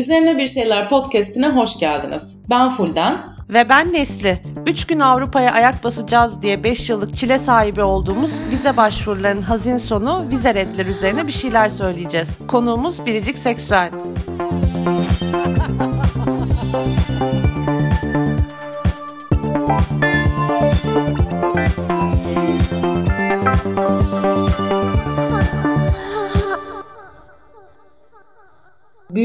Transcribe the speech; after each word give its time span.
Üzerine 0.00 0.38
Bir 0.38 0.46
Şeyler 0.46 0.88
podcastine 0.88 1.48
hoş 1.48 1.78
geldiniz. 1.78 2.36
Ben 2.50 2.68
Fulden. 2.68 3.16
Ve 3.48 3.68
ben 3.68 3.92
Nesli. 3.92 4.38
3 4.66 4.86
gün 4.86 5.00
Avrupa'ya 5.00 5.52
ayak 5.52 5.84
basacağız 5.84 6.42
diye 6.42 6.64
5 6.64 6.90
yıllık 6.90 7.16
çile 7.16 7.38
sahibi 7.38 7.82
olduğumuz 7.82 8.30
vize 8.50 8.76
başvurularının 8.76 9.42
hazin 9.42 9.76
sonu 9.76 10.24
vize 10.30 10.54
redler 10.54 10.86
üzerine 10.86 11.26
bir 11.26 11.32
şeyler 11.32 11.68
söyleyeceğiz. 11.68 12.28
Konuğumuz 12.48 13.06
Biricik 13.06 13.38
Seksüel. 13.38 13.90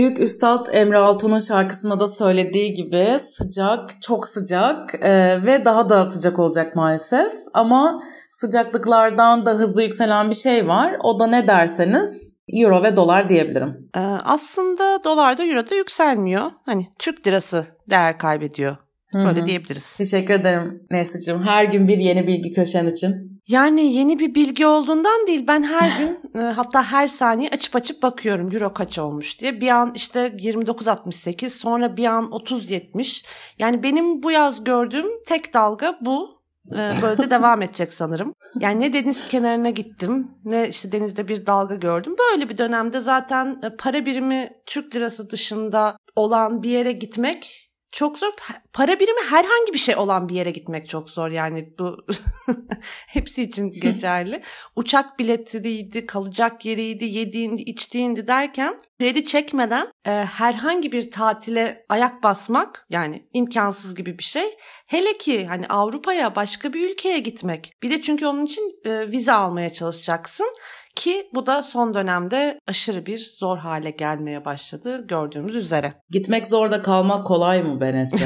Büyük 0.06 0.20
Üstad 0.20 0.68
Emre 0.74 0.98
Altun'un 0.98 1.40
şarkısında 1.40 2.00
da 2.00 2.08
söylediği 2.08 2.74
gibi 2.74 3.18
sıcak, 3.34 4.02
çok 4.02 4.28
sıcak 4.28 4.96
e, 5.06 5.46
ve 5.46 5.66
daha 5.66 5.90
da 5.90 6.06
sıcak 6.06 6.40
olacak 6.40 6.76
maalesef. 6.76 7.34
Ama 7.54 8.04
sıcaklıklardan 8.30 9.46
da 9.46 9.52
hızlı 9.52 9.84
yükselen 9.84 10.30
bir 10.30 10.36
şey 10.36 10.68
var. 10.68 10.98
O 11.04 11.20
da 11.20 11.28
ne 11.28 11.48
derseniz 11.48 12.10
euro 12.54 12.84
ve 12.84 12.96
dolar 12.96 13.30
diyebilirim. 13.30 13.90
Ee, 13.96 14.00
aslında 14.26 15.04
dolar 15.04 15.38
da 15.38 15.46
euro 15.46 15.70
da 15.70 15.76
yükselmiyor. 15.76 16.52
Hani 16.66 16.88
Türk 17.00 17.28
lirası 17.28 17.66
değer 17.90 18.18
kaybediyor. 18.18 18.78
Böyle 19.14 19.40
Hı-hı. 19.40 19.46
diyebiliriz. 19.46 19.98
Teşekkür 19.98 20.34
ederim 20.34 20.82
Nesli'cim. 20.92 21.44
Her 21.44 21.66
gün 21.66 21.88
bir 21.88 21.98
yeni 21.98 22.28
bilgi 22.28 22.54
köşen 22.54 22.88
için. 22.88 23.35
Yani 23.48 23.94
yeni 23.94 24.20
bir 24.20 24.36
bilgi 24.36 24.66
olduğundan 24.66 25.28
değil 25.28 25.48
ben 25.48 25.64
her 25.64 26.00
gün 26.00 26.40
e, 26.42 26.44
hatta 26.44 26.84
her 26.84 27.08
saniye 27.08 27.50
açıp 27.50 27.76
açıp 27.76 28.04
bakıyorum 28.04 28.52
euro 28.54 28.74
kaç 28.74 29.00
olmuş 29.00 29.40
diye. 29.40 29.62
Bir 29.62 29.68
an 29.68 29.92
işte 29.96 30.28
29.68 30.28 31.50
sonra 31.50 31.98
bir 31.98 32.06
an 32.06 32.24
30.70 32.26 33.26
yani 33.60 33.84
benim 33.84 34.24
bu 34.24 34.32
yaz 34.32 34.64
gördüğüm 34.64 35.24
tek 35.28 35.54
dalga 35.54 35.98
bu. 36.02 36.46
E, 36.72 36.92
böyle 37.02 37.18
de 37.18 37.30
devam 37.30 37.62
edecek 37.62 37.94
sanırım. 37.94 38.34
Yani 38.60 38.80
ne 38.80 38.94
deniz 38.94 39.28
kenarına 39.28 39.70
gittim 39.70 40.32
ne 40.46 40.68
işte 40.68 40.92
denizde 40.92 41.28
bir 41.28 41.46
dalga 41.46 41.76
gördüm. 41.76 42.16
Böyle 42.20 42.50
bir 42.50 42.58
dönemde 42.58 43.00
zaten 43.00 43.60
e, 43.64 43.76
para 43.76 44.06
birimi 44.06 44.50
Türk 44.66 44.96
lirası 44.96 45.30
dışında 45.30 45.98
olan 46.16 46.64
bir 46.64 46.70
yere 46.70 46.92
gitmek 46.92 47.65
çok 47.96 48.18
zor. 48.18 48.32
Para 48.74 49.00
birimi 49.00 49.30
herhangi 49.30 49.74
bir 49.74 49.78
şey 49.78 49.96
olan 49.96 50.30
bir 50.30 50.36
yere 50.36 50.52
gitmek 50.52 50.90
çok 50.90 51.10
zor. 51.10 51.32
Yani 51.32 51.74
bu 51.80 52.06
hepsi 53.08 53.44
için 53.44 53.70
geçerli. 53.82 54.42
Uçak 54.76 55.20
biletiydi, 55.20 56.06
kalacak 56.06 56.66
yeriydi, 56.66 57.06
yediğindi, 57.06 57.62
içtiğindi 57.62 58.28
derken 58.28 58.82
kredi 59.00 59.26
çekmeden 59.26 59.88
e, 60.08 60.12
herhangi 60.12 60.92
bir 60.92 61.12
tatile 61.12 61.86
ayak 61.90 62.24
basmak 62.24 62.86
yani 62.90 63.28
imkansız 63.34 63.96
gibi 63.96 64.18
bir 64.18 64.24
şey. 64.24 64.58
Hele 64.88 65.18
ki 65.18 65.46
hani 65.46 65.68
Avrupa'ya 65.68 66.36
başka 66.36 66.74
bir 66.74 66.90
ülkeye 66.90 67.20
gitmek. 67.20 67.74
Bir 67.84 67.90
de 67.90 68.02
çünkü 68.02 68.28
onun 68.28 68.46
için 68.46 68.82
e, 68.86 69.12
vize 69.12 69.32
almaya 69.32 69.74
çalışacaksın. 69.74 70.48
Ki 70.96 71.30
bu 71.34 71.46
da 71.46 71.64
son 71.64 71.94
dönemde 71.94 72.60
aşırı 72.68 73.06
bir 73.06 73.36
zor 73.40 73.58
hale 73.58 73.90
gelmeye 73.90 74.46
başladı 74.46 75.08
gördüğümüz 75.08 75.56
üzere. 75.56 75.94
Gitmek 76.10 76.48
zor 76.48 76.72
da 76.72 76.82
kalmak 76.82 77.28
kolay 77.28 77.64
mı 77.64 77.82
Benes'le? 77.82 78.16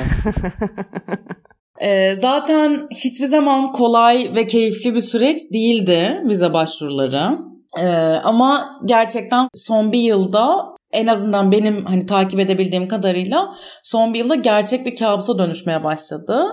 ee, 1.81 2.16
zaten 2.16 2.88
hiçbir 2.92 3.25
zaman 3.25 3.72
kolay 3.72 4.31
ve 4.36 4.47
keyifli 4.47 4.95
bir 4.95 5.02
süreç 5.02 5.38
değildi 5.53 6.22
vize 6.25 6.53
başvuruları. 6.53 7.38
Ee, 7.80 7.88
ama 8.23 8.80
gerçekten 8.86 9.47
son 9.56 9.92
bir 9.92 10.02
yılda 10.02 10.56
en 10.92 11.08
azından 11.08 11.52
benim 11.52 11.86
hani 11.86 12.06
takip 12.06 12.40
edebildiğim 12.40 12.88
kadarıyla 12.88 13.56
son 13.84 14.14
bir 14.14 14.20
yılda 14.20 14.36
gerçek 14.36 14.86
bir 14.86 14.95
kabusa 14.95 15.38
dönüşmeye 15.38 15.84
başladı. 15.84 16.44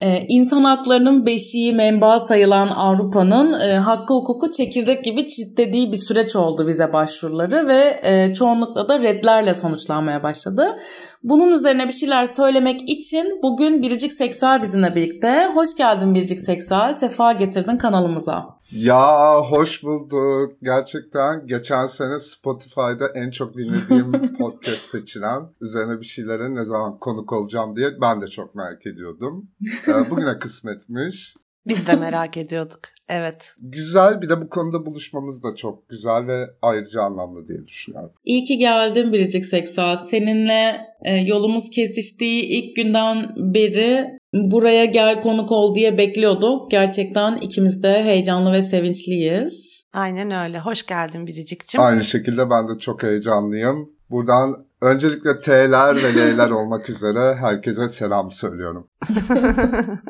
Ee, 0.00 0.24
insan 0.28 0.64
haklarının 0.64 1.26
beşiği 1.26 1.72
menba 1.72 2.20
sayılan 2.20 2.68
Avrupa'nın 2.68 3.60
e, 3.60 3.76
hakkı 3.76 4.14
hukuku 4.14 4.50
çekirdek 4.50 5.04
gibi 5.04 5.28
çitlediği 5.28 5.92
bir 5.92 5.96
süreç 5.96 6.36
oldu 6.36 6.66
vize 6.66 6.92
başvuruları 6.92 7.68
ve 7.68 8.00
e, 8.02 8.34
çoğunlukla 8.34 8.88
da 8.88 9.00
redlerle 9.00 9.54
sonuçlanmaya 9.54 10.22
başladı. 10.22 10.76
Bunun 11.22 11.52
üzerine 11.52 11.86
bir 11.86 11.92
şeyler 11.92 12.26
söylemek 12.26 12.90
için 12.90 13.40
bugün 13.42 13.82
Biricik 13.82 14.12
Seksüel 14.12 14.62
bizimle 14.62 14.94
birlikte. 14.94 15.46
Hoş 15.54 15.76
geldin 15.76 16.14
Biricik 16.14 16.40
Seksüel, 16.40 16.92
sefa 16.92 17.32
getirdin 17.32 17.76
kanalımıza. 17.76 18.55
Ya 18.72 19.40
hoş 19.40 19.82
bulduk. 19.82 20.52
Gerçekten 20.62 21.46
geçen 21.46 21.86
sene 21.86 22.18
Spotify'da 22.18 23.08
en 23.14 23.30
çok 23.30 23.56
dinlediğim 23.56 24.36
podcast 24.38 24.90
seçilen 24.90 25.42
üzerine 25.60 26.00
bir 26.00 26.06
şeylere 26.06 26.54
ne 26.54 26.64
zaman 26.64 26.98
konuk 26.98 27.32
olacağım 27.32 27.76
diye 27.76 27.88
ben 28.00 28.22
de 28.22 28.26
çok 28.26 28.54
merak 28.54 28.86
ediyordum. 28.86 29.50
Ee, 29.88 30.10
bugüne 30.10 30.38
kısmetmiş. 30.40 31.34
Biz 31.66 31.86
de 31.86 31.96
merak 31.96 32.36
ediyorduk. 32.36 32.80
Evet. 33.08 33.52
Güzel 33.58 34.22
bir 34.22 34.28
de 34.28 34.40
bu 34.40 34.48
konuda 34.48 34.86
buluşmamız 34.86 35.42
da 35.42 35.56
çok 35.56 35.88
güzel 35.88 36.26
ve 36.26 36.46
ayrıca 36.62 37.02
anlamlı 37.02 37.48
diye 37.48 37.66
düşünüyorum. 37.66 38.12
İyi 38.24 38.44
ki 38.44 38.58
geldin 38.58 39.12
Biricik 39.12 39.44
Seksüel. 39.44 39.96
Seninle 39.96 40.80
e, 41.02 41.14
yolumuz 41.16 41.70
kesiştiği 41.70 42.42
ilk 42.42 42.76
günden 42.76 43.34
beri 43.36 44.18
buraya 44.44 44.84
gel 44.84 45.20
konuk 45.20 45.52
ol 45.52 45.74
diye 45.74 45.98
bekliyorduk. 45.98 46.70
Gerçekten 46.70 47.36
ikimiz 47.36 47.82
de 47.82 48.04
heyecanlı 48.04 48.52
ve 48.52 48.62
sevinçliyiz. 48.62 49.66
Aynen 49.92 50.30
öyle. 50.30 50.58
Hoş 50.58 50.86
geldin 50.86 51.26
Biricik'cim. 51.26 51.80
Aynı 51.80 52.04
şekilde 52.04 52.50
ben 52.50 52.68
de 52.68 52.78
çok 52.78 53.02
heyecanlıyım. 53.02 53.90
Buradan 54.10 54.66
öncelikle 54.80 55.40
T'ler 55.40 55.96
ve 55.96 56.14
L'ler 56.14 56.50
olmak 56.60 56.90
üzere 56.90 57.34
herkese 57.34 57.88
selam 57.88 58.30
söylüyorum. 58.30 58.90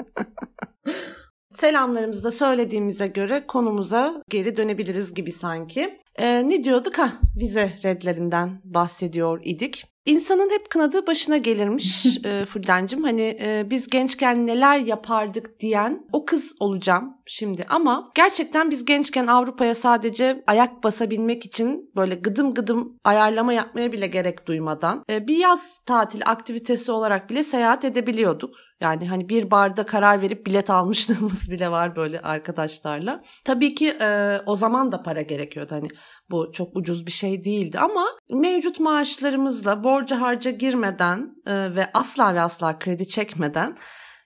Selamlarımızı 1.50 2.25
da 2.25 2.31
söylediğimize 2.31 3.06
göre 3.06 3.44
konumuza 3.48 4.22
geri 4.31 4.56
dönebiliriz 4.56 5.14
gibi 5.14 5.32
sanki. 5.32 5.98
Ee, 6.19 6.48
ne 6.48 6.64
diyorduk? 6.64 6.98
Ha, 6.98 7.12
vize 7.41 7.72
redlerinden 7.84 8.60
bahsediyor 8.64 9.41
idik. 9.44 9.84
İnsanın 10.06 10.50
hep 10.50 10.71
kınadığı 10.71 11.06
başına 11.06 11.37
gelirmiş 11.37 12.06
e, 12.25 12.44
Fuldencim. 12.44 13.03
Hani 13.03 13.37
e, 13.41 13.67
biz 13.71 13.87
gençken 13.87 14.47
neler 14.47 14.78
yapardık 14.78 15.61
diyen 15.61 16.06
o 16.12 16.25
kız 16.25 16.55
olacağım 16.61 17.15
şimdi. 17.27 17.65
Ama 17.69 18.11
gerçekten 18.15 18.71
biz 18.71 18.84
gençken 18.84 19.27
Avrupa'ya 19.27 19.75
sadece 19.75 20.44
ayak 20.47 20.84
basabilmek 20.84 21.47
için 21.47 21.91
böyle 21.97 22.15
gıdım 22.15 22.55
gıdım 22.55 22.99
ayarlama 23.05 23.53
yapmaya 23.53 23.93
bile 23.93 24.06
gerek 24.06 24.47
duymadan 24.47 25.05
e, 25.11 25.28
bir 25.28 25.37
yaz 25.37 25.81
tatil 25.87 26.21
aktivitesi 26.27 26.93
olarak 26.93 27.31
bile 27.31 27.44
seyahat 27.44 27.84
edebiliyorduk. 27.84 28.50
Yani 28.81 29.09
hani 29.09 29.28
bir 29.28 29.50
barda 29.50 29.87
karar 29.87 30.22
verip 30.22 30.47
bilet 30.47 30.70
almışlığımız 30.70 31.50
bile 31.50 31.70
var 31.70 31.97
böyle 31.97 32.20
arkadaşlarla. 32.20 33.22
Tabii 33.44 33.75
ki 33.75 33.97
e, 34.00 34.38
o 34.47 34.56
zaman 34.56 34.92
da 34.92 35.03
para 35.03 35.22
gerekiyordu. 35.22 35.75
Hani 35.75 35.88
bu 36.31 36.53
çok 36.53 36.76
ucuz 36.76 37.06
bir 37.06 37.12
şey 37.12 37.44
değildi 37.44 37.78
ama 37.78 38.06
mevcut 38.31 38.81
maaşlarımızla 38.81 39.84
borca 39.84 40.20
harca 40.20 40.50
girmeden 40.50 41.34
e, 41.47 41.75
ve 41.75 41.87
asla 41.94 42.34
ve 42.34 42.41
asla 42.41 42.78
kredi 42.78 43.09
çekmeden 43.09 43.76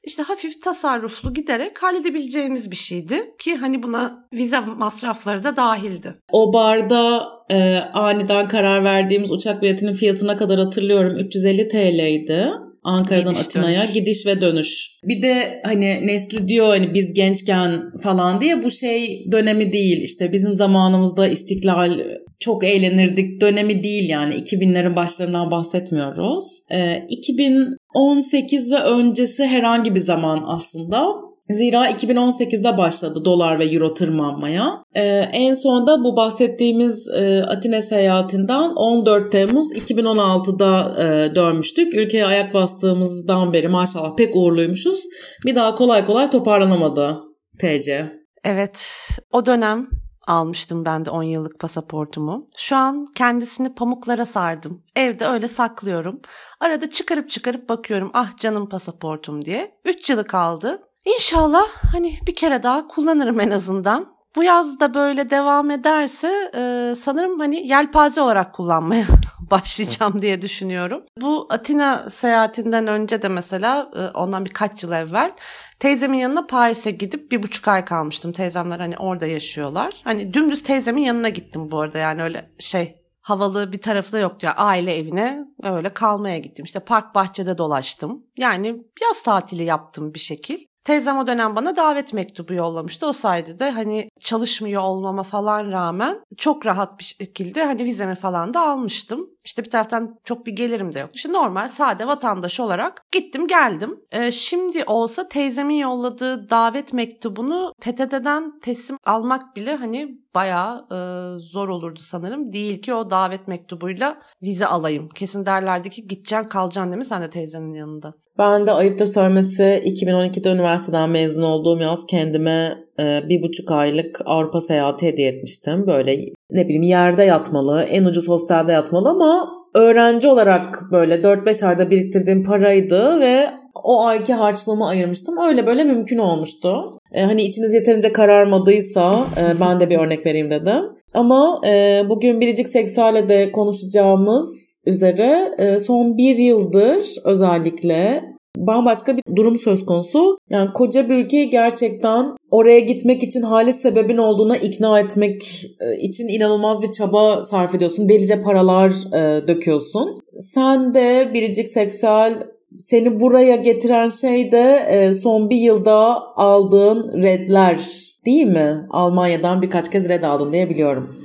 işte 0.05 0.23
hafif 0.23 0.63
tasarruflu 0.63 1.35
giderek 1.35 1.83
halledebileceğimiz 1.83 2.71
bir 2.71 2.77
şeydi 2.77 3.35
ki 3.39 3.57
hani 3.57 3.83
buna 3.83 4.29
vize 4.33 4.61
masrafları 4.61 5.43
da 5.43 5.57
dahildi. 5.57 6.15
O 6.33 6.53
barda 6.53 7.23
e, 7.51 7.79
aniden 7.79 8.49
karar 8.49 8.85
verdiğimiz 8.85 9.31
uçak 9.31 9.63
biletinin 9.63 9.93
fiyatına 9.93 10.37
kadar 10.37 10.59
hatırlıyorum 10.59 11.17
350 11.17 11.69
TL'ydi. 11.69 12.70
Ankara'dan 12.83 13.33
gidiş 13.33 13.47
Atina'ya 13.47 13.83
dönüş. 13.83 13.93
gidiş 13.95 14.27
ve 14.27 14.41
dönüş. 14.41 14.91
Bir 15.05 15.23
de 15.23 15.61
hani 15.65 16.07
Nesli 16.07 16.49
diyor 16.49 16.69
hani 16.69 16.95
biz 16.95 17.15
gençken 17.15 17.83
falan 18.03 18.41
diye 18.41 18.63
bu 18.63 18.71
şey 18.71 19.27
dönemi 19.33 19.73
değil. 19.73 20.03
İşte 20.03 20.33
bizim 20.33 20.53
zamanımızda 20.53 21.29
istiklal 21.29 21.99
çok 22.41 22.65
eğlenirdik 22.65 23.41
dönemi 23.41 23.83
değil 23.83 24.11
yani 24.11 24.35
2000'lerin 24.35 24.97
başlarından 24.97 25.51
bahsetmiyoruz. 25.51 26.45
Ee, 26.73 27.07
2018 27.09 28.71
ve 28.71 28.79
öncesi 28.79 29.45
herhangi 29.45 29.95
bir 29.95 30.01
zaman 30.01 30.45
aslında 30.47 31.30
Zira 31.51 31.91
2018'de 31.91 32.79
başladı 32.79 33.25
dolar 33.25 33.59
ve 33.59 33.65
euro 33.65 33.95
tırmanmaya. 33.95 34.85
Ee, 34.95 35.03
en 35.33 35.55
son 35.55 35.87
da 35.87 36.05
bu 36.05 36.17
bahsettiğimiz 36.17 37.09
e, 37.09 37.43
Atina 37.43 37.83
seyahatinden 37.83 38.71
14 38.77 39.33
Temmuz 39.33 39.73
2016'da 39.73 40.97
e, 41.05 41.35
dönmüştük. 41.35 41.95
Ülkeye 41.95 42.27
ayak 42.27 42.55
bastığımızdan 42.55 43.53
beri 43.53 43.69
maşallah 43.69 44.17
pek 44.17 44.37
uğurluymuşuz. 44.37 45.05
Bir 45.47 45.55
daha 45.55 45.75
kolay 45.75 46.07
kolay 46.07 46.31
toparlanamadı 46.31 47.21
TC. 47.61 48.13
Evet 48.45 49.09
o 49.33 49.47
dönem 49.47 49.87
almıştım 50.27 50.85
ben 50.85 51.05
de 51.05 51.11
10 51.11 51.23
yıllık 51.23 51.61
pasaportumu. 51.61 52.49
Şu 52.57 52.77
an 52.77 53.07
kendisini 53.17 53.75
pamuklara 53.75 54.25
sardım. 54.25 54.83
Evde 54.97 55.27
öyle 55.27 55.49
saklıyorum. 55.49 56.21
Arada 56.61 56.91
çıkarıp 56.91 57.31
çıkarıp 57.31 57.69
bakıyorum 57.69 58.11
ah 58.15 58.37
canım 58.37 58.69
pasaportum 58.69 59.45
diye. 59.45 59.71
3 59.85 60.11
yılı 60.11 60.25
kaldı. 60.25 60.79
İnşallah 61.05 61.67
hani 61.93 62.19
bir 62.27 62.35
kere 62.35 62.63
daha 62.63 62.89
kullanırım 62.89 63.41
en 63.41 63.51
azından. 63.51 64.21
Bu 64.37 64.43
yaz 64.43 64.81
da 64.81 64.95
böyle 64.95 65.31
devam 65.31 65.71
ederse 65.71 66.51
e, 66.55 66.95
sanırım 66.97 67.41
hani 67.41 67.67
yelpaze 67.67 68.21
olarak 68.21 68.55
kullanmaya 68.55 69.05
başlayacağım 69.51 70.23
diye 70.23 70.43
düşünüyorum. 70.43 71.03
Bu 71.21 71.47
Atina 71.51 72.11
seyahatinden 72.11 72.87
önce 72.87 73.23
de 73.23 73.29
mesela 73.29 73.91
e, 73.97 74.19
ondan 74.19 74.45
birkaç 74.45 74.83
yıl 74.83 74.93
evvel 74.93 75.33
teyzemin 75.81 76.19
yanına 76.19 76.47
Paris'e 76.47 76.91
gidip 76.91 77.33
bir 77.33 77.43
buçuk 77.43 77.69
ay 77.69 77.85
kalmıştım. 77.85 78.33
Teyzemler 78.33 78.81
hani 78.81 78.97
orada 78.99 79.27
yaşıyorlar. 79.27 79.95
Hani 80.05 80.35
dümdüz 80.35 80.63
teyzemin 80.63 81.03
yanına 81.03 81.29
gittim 81.29 81.71
bu 81.71 81.81
arada 81.81 81.99
yani 81.99 82.23
öyle 82.23 82.51
şey 82.59 82.97
havalı 83.21 83.73
bir 83.73 83.81
tarafı 83.81 84.13
da 84.13 84.19
yoktu. 84.19 84.47
Yani 84.47 84.57
aile 84.57 84.97
evine 84.97 85.45
öyle 85.63 85.95
kalmaya 85.95 86.39
gittim. 86.39 86.65
İşte 86.65 86.81
park 86.81 87.15
bahçede 87.15 87.59
dolaştım. 87.59 88.27
Yani 88.39 88.67
yaz 89.03 89.23
tatili 89.23 89.63
yaptım 89.65 90.15
bir 90.15 90.19
şekil. 90.19 90.70
Teyzem 90.85 91.19
o 91.19 91.27
dönem 91.27 91.57
bana 91.57 91.77
davet 91.77 92.13
mektubu 92.13 92.55
yollamıştı. 92.55 93.07
O 93.07 93.13
sayede 93.13 93.59
de 93.59 93.71
hani 93.71 94.11
çalışmıyor 94.21 94.83
olmama 94.83 95.23
falan 95.23 95.73
rağmen 95.73 96.21
çok 96.37 96.67
rahat 96.67 96.99
bir 96.99 97.05
şekilde 97.05 97.65
hani 97.65 97.85
vizemi 97.85 98.15
falan 98.15 98.55
da 98.55 98.61
almıştım. 98.61 99.31
İşte 99.45 99.65
bir 99.65 99.71
taraftan 99.71 100.19
çok 100.25 100.47
bir 100.47 100.53
gelirim 100.53 100.93
de 100.93 100.99
yok. 100.99 101.11
İşte 101.15 101.33
normal 101.33 101.69
sade 101.69 102.07
vatandaş 102.07 102.61
olarak 102.61 103.03
gittim 103.13 103.47
geldim. 103.47 104.01
Ee, 104.13 104.31
şimdi 104.31 104.85
olsa 104.85 105.29
teyzemin 105.29 105.75
yolladığı 105.75 106.51
davet 106.51 106.93
mektubunu 106.93 107.73
PTT'den 107.81 108.61
teslim 108.61 108.97
almak 109.07 109.57
bile 109.57 109.77
hani 109.77 110.09
bayağı 110.35 110.87
e, 110.93 110.99
zor 111.39 111.69
olurdu 111.69 111.99
sanırım. 112.03 112.53
Değil 112.53 112.83
ki 112.83 112.95
o 112.95 113.11
davet 113.11 113.49
mektubuyla 113.49 114.19
vize 114.43 114.67
alayım. 114.67 115.09
Kesin 115.09 115.47
derlerdi 115.47 115.91
ki 115.91 116.03
gideceksin 116.03 116.49
kalacaksın 116.49 116.93
değil 116.93 116.99
mi 116.99 117.05
sen 117.05 117.23
de 117.23 117.31
teyzenin 117.31 117.75
yanında? 117.75 118.15
Ben 118.39 118.67
de 118.67 118.73
ayıptır 118.73 119.07
söylemesi 119.07 119.63
2012'de 119.63 120.51
üniversiteden 120.51 121.11
mezun 121.11 121.43
olduğum 121.43 121.81
yaz 121.81 122.07
kendime 122.11 122.79
e, 122.99 123.03
bir 123.29 123.43
buçuk 123.43 123.71
aylık 123.71 124.21
Avrupa 124.25 124.61
seyahati 124.61 125.07
hediye 125.07 125.29
etmiştim. 125.29 125.87
Böyle 125.87 126.17
ne 126.53 126.65
bileyim 126.65 126.83
yerde 126.83 127.23
yatmalı, 127.23 127.83
en 127.83 128.05
ucuz 128.05 128.29
hostelde 128.29 128.73
yatmalı 128.73 129.09
ama 129.09 129.49
öğrenci 129.75 130.29
olarak 130.29 130.79
böyle 130.93 131.15
4-5 131.15 131.67
ayda 131.67 131.91
biriktirdiğim 131.91 132.45
paraydı 132.45 133.21
ve 133.21 133.47
o 133.85 134.05
ayki 134.05 134.33
harçlığımı 134.33 134.89
ayırmıştım. 134.89 135.35
Öyle 135.49 135.67
böyle 135.67 135.85
mümkün 135.85 136.19
olmuştu. 136.19 136.99
E, 137.13 137.23
hani 137.23 137.43
içiniz 137.43 137.75
yeterince 137.75 138.13
kararmadıysa 138.13 139.19
e, 139.41 139.61
ben 139.61 139.81
de 139.81 139.91
bir 139.91 139.99
örnek 139.99 140.27
vereyim 140.27 140.51
dedim. 140.51 140.83
Ama 141.15 141.61
e, 141.69 142.03
bugün 142.09 142.41
biricik 142.41 142.69
seksüelle 142.69 143.29
de 143.29 143.53
konuşacağımız 143.53 144.77
üzere 144.87 145.51
e, 145.59 145.79
son 145.79 146.17
bir 146.17 146.37
yıldır 146.37 147.05
özellikle 147.25 148.23
bambaşka 148.57 149.17
bir 149.17 149.37
durum 149.37 149.59
söz 149.59 149.87
konusu. 149.87 150.39
Yani 150.51 150.73
koca 150.73 151.09
bir 151.09 151.25
ülkeyi 151.25 151.51
gerçekten 151.51 152.37
oraya 152.51 152.81
gitmek 152.81 153.23
için 153.23 153.43
halis 153.43 153.77
sebebin 153.77 154.17
olduğuna 154.17 154.57
ikna 154.57 155.01
etmek 155.01 155.67
e, 155.81 155.97
için 155.97 156.29
inanılmaz 156.29 156.83
bir 156.83 156.91
çaba 156.91 157.43
sarf 157.43 157.75
ediyorsun. 157.75 158.09
Delice 158.09 158.43
paralar 158.43 158.91
e, 158.91 159.49
döküyorsun. 159.49 160.21
Sen 160.55 160.95
de 160.95 161.31
biricik 161.35 161.69
seksüel 161.69 162.47
seni 162.79 163.21
buraya 163.21 163.57
getiren 163.57 164.09
şey 164.09 164.53
de 164.53 164.87
e, 164.89 165.15
son 165.15 165.51
bir 165.51 165.57
yılda 165.57 166.23
aldığın 166.37 167.23
redler 167.23 167.81
değil 168.27 168.47
mi? 168.47 168.87
Almanya'dan 168.91 169.63
birkaç 169.63 169.91
kez 169.91 170.09
red 170.09 170.23
aldın 170.23 170.53
diye 170.53 170.71
biliyorum. 170.71 171.17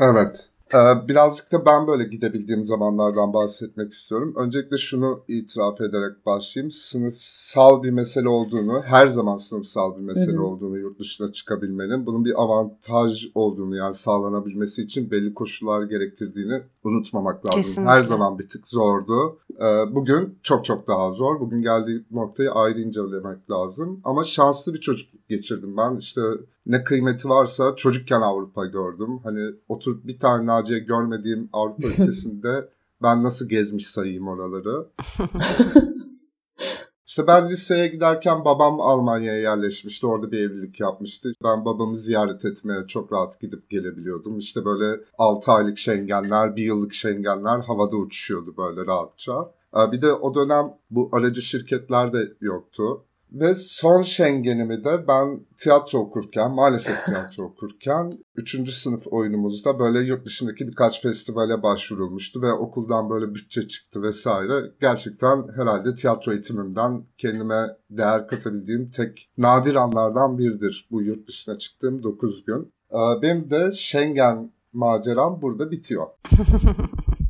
Evet. 0.00 0.48
Ee, 0.74 1.08
birazcık 1.08 1.52
da 1.52 1.66
ben 1.66 1.86
böyle 1.86 2.04
gidebildiğim 2.04 2.64
zamanlardan 2.64 3.32
bahsetmek 3.32 3.92
istiyorum. 3.92 4.34
Öncelikle 4.36 4.78
şunu 4.78 5.24
itiraf 5.28 5.80
ederek 5.80 6.26
başlayayım. 6.26 6.70
Sınıfsal 6.70 7.82
bir 7.82 7.90
mesele 7.90 8.28
olduğunu, 8.28 8.82
her 8.82 9.06
zaman 9.06 9.36
sınıfsal 9.36 9.96
bir 9.96 10.02
mesele 10.02 10.36
Hı-hı. 10.36 10.42
olduğunu 10.42 10.78
yurt 10.78 10.98
dışına 10.98 11.32
çıkabilmenin, 11.32 12.06
bunun 12.06 12.24
bir 12.24 12.42
avantaj 12.42 13.26
olduğunu 13.34 13.76
yani 13.76 13.94
sağlanabilmesi 13.94 14.82
için 14.82 15.10
belli 15.10 15.34
koşullar 15.34 15.82
gerektirdiğini 15.82 16.62
unutmamak 16.84 17.46
lazım. 17.46 17.60
Kesinlikle. 17.60 17.90
Her 17.92 18.00
zaman 18.00 18.38
bir 18.38 18.48
tık 18.48 18.68
zordu. 18.68 19.38
Ee, 19.60 19.94
bugün 19.94 20.38
çok 20.42 20.64
çok 20.64 20.86
daha 20.86 21.12
zor. 21.12 21.40
Bugün 21.40 21.62
geldiği 21.62 22.04
noktayı 22.10 22.50
ayrı 22.52 22.80
incelemek 22.80 23.50
lazım. 23.50 24.00
Ama 24.04 24.24
şanslı 24.24 24.74
bir 24.74 24.80
çocuk 24.80 25.14
geçirdim 25.28 25.76
ben. 25.76 25.96
İşte 25.96 26.20
ne 26.66 26.84
kıymeti 26.84 27.28
varsa 27.28 27.76
çocukken 27.76 28.20
Avrupa 28.20 28.66
gördüm. 28.66 29.20
Hani 29.24 29.54
oturup 29.68 30.06
bir 30.06 30.18
tane 30.18 30.46
Naciye 30.46 30.78
görmediğim 30.78 31.48
Avrupa 31.52 31.88
ülkesinde 31.88 32.68
ben 33.02 33.22
nasıl 33.22 33.48
gezmiş 33.48 33.86
sayayım 33.86 34.28
oraları. 34.28 34.86
İşte 37.06 37.26
ben 37.26 37.50
liseye 37.50 37.88
giderken 37.88 38.44
babam 38.44 38.80
Almanya'ya 38.80 39.40
yerleşmişti. 39.40 40.06
Orada 40.06 40.32
bir 40.32 40.38
evlilik 40.38 40.80
yapmıştı. 40.80 41.32
Ben 41.44 41.64
babamı 41.64 41.96
ziyaret 41.96 42.44
etmeye 42.44 42.86
çok 42.86 43.12
rahat 43.12 43.40
gidip 43.40 43.70
gelebiliyordum. 43.70 44.38
İşte 44.38 44.64
böyle 44.64 45.00
6 45.18 45.52
aylık 45.52 45.78
Schengenler, 45.78 46.56
1 46.56 46.62
yıllık 46.62 46.94
Schengenler 46.94 47.58
havada 47.58 47.96
uçuşuyordu 47.96 48.54
böyle 48.56 48.86
rahatça. 48.86 49.52
Ee, 49.76 49.92
bir 49.92 50.02
de 50.02 50.12
o 50.12 50.34
dönem 50.34 50.74
bu 50.90 51.08
aracı 51.12 51.42
şirketler 51.42 52.12
de 52.12 52.32
yoktu. 52.40 53.04
Ve 53.32 53.54
son 53.54 54.02
Schengen'imi 54.02 54.84
de 54.84 55.08
ben 55.08 55.40
tiyatro 55.56 55.98
okurken, 55.98 56.50
maalesef 56.50 57.04
tiyatro 57.06 57.44
okurken 57.44 58.10
3. 58.36 58.70
sınıf 58.70 59.06
oyunumuzda 59.06 59.78
böyle 59.78 59.98
yurt 59.98 60.26
dışındaki 60.26 60.68
birkaç 60.68 61.02
festivale 61.02 61.62
başvurulmuştu 61.62 62.42
ve 62.42 62.52
okuldan 62.52 63.10
böyle 63.10 63.34
bütçe 63.34 63.68
çıktı 63.68 64.02
vesaire. 64.02 64.72
Gerçekten 64.80 65.48
herhalde 65.56 65.94
tiyatro 65.94 66.32
eğitimimden 66.32 67.04
kendime 67.18 67.66
değer 67.90 68.28
katabildiğim 68.28 68.90
tek 68.90 69.30
nadir 69.38 69.74
anlardan 69.74 70.38
biridir 70.38 70.88
bu 70.90 71.02
yurt 71.02 71.28
dışına 71.28 71.58
çıktığım 71.58 72.02
9 72.02 72.44
gün. 72.44 72.72
Ee, 72.92 73.22
benim 73.22 73.50
de 73.50 73.70
Schengen 73.72 74.52
maceram 74.72 75.42
burada 75.42 75.70
bitiyor. 75.70 76.06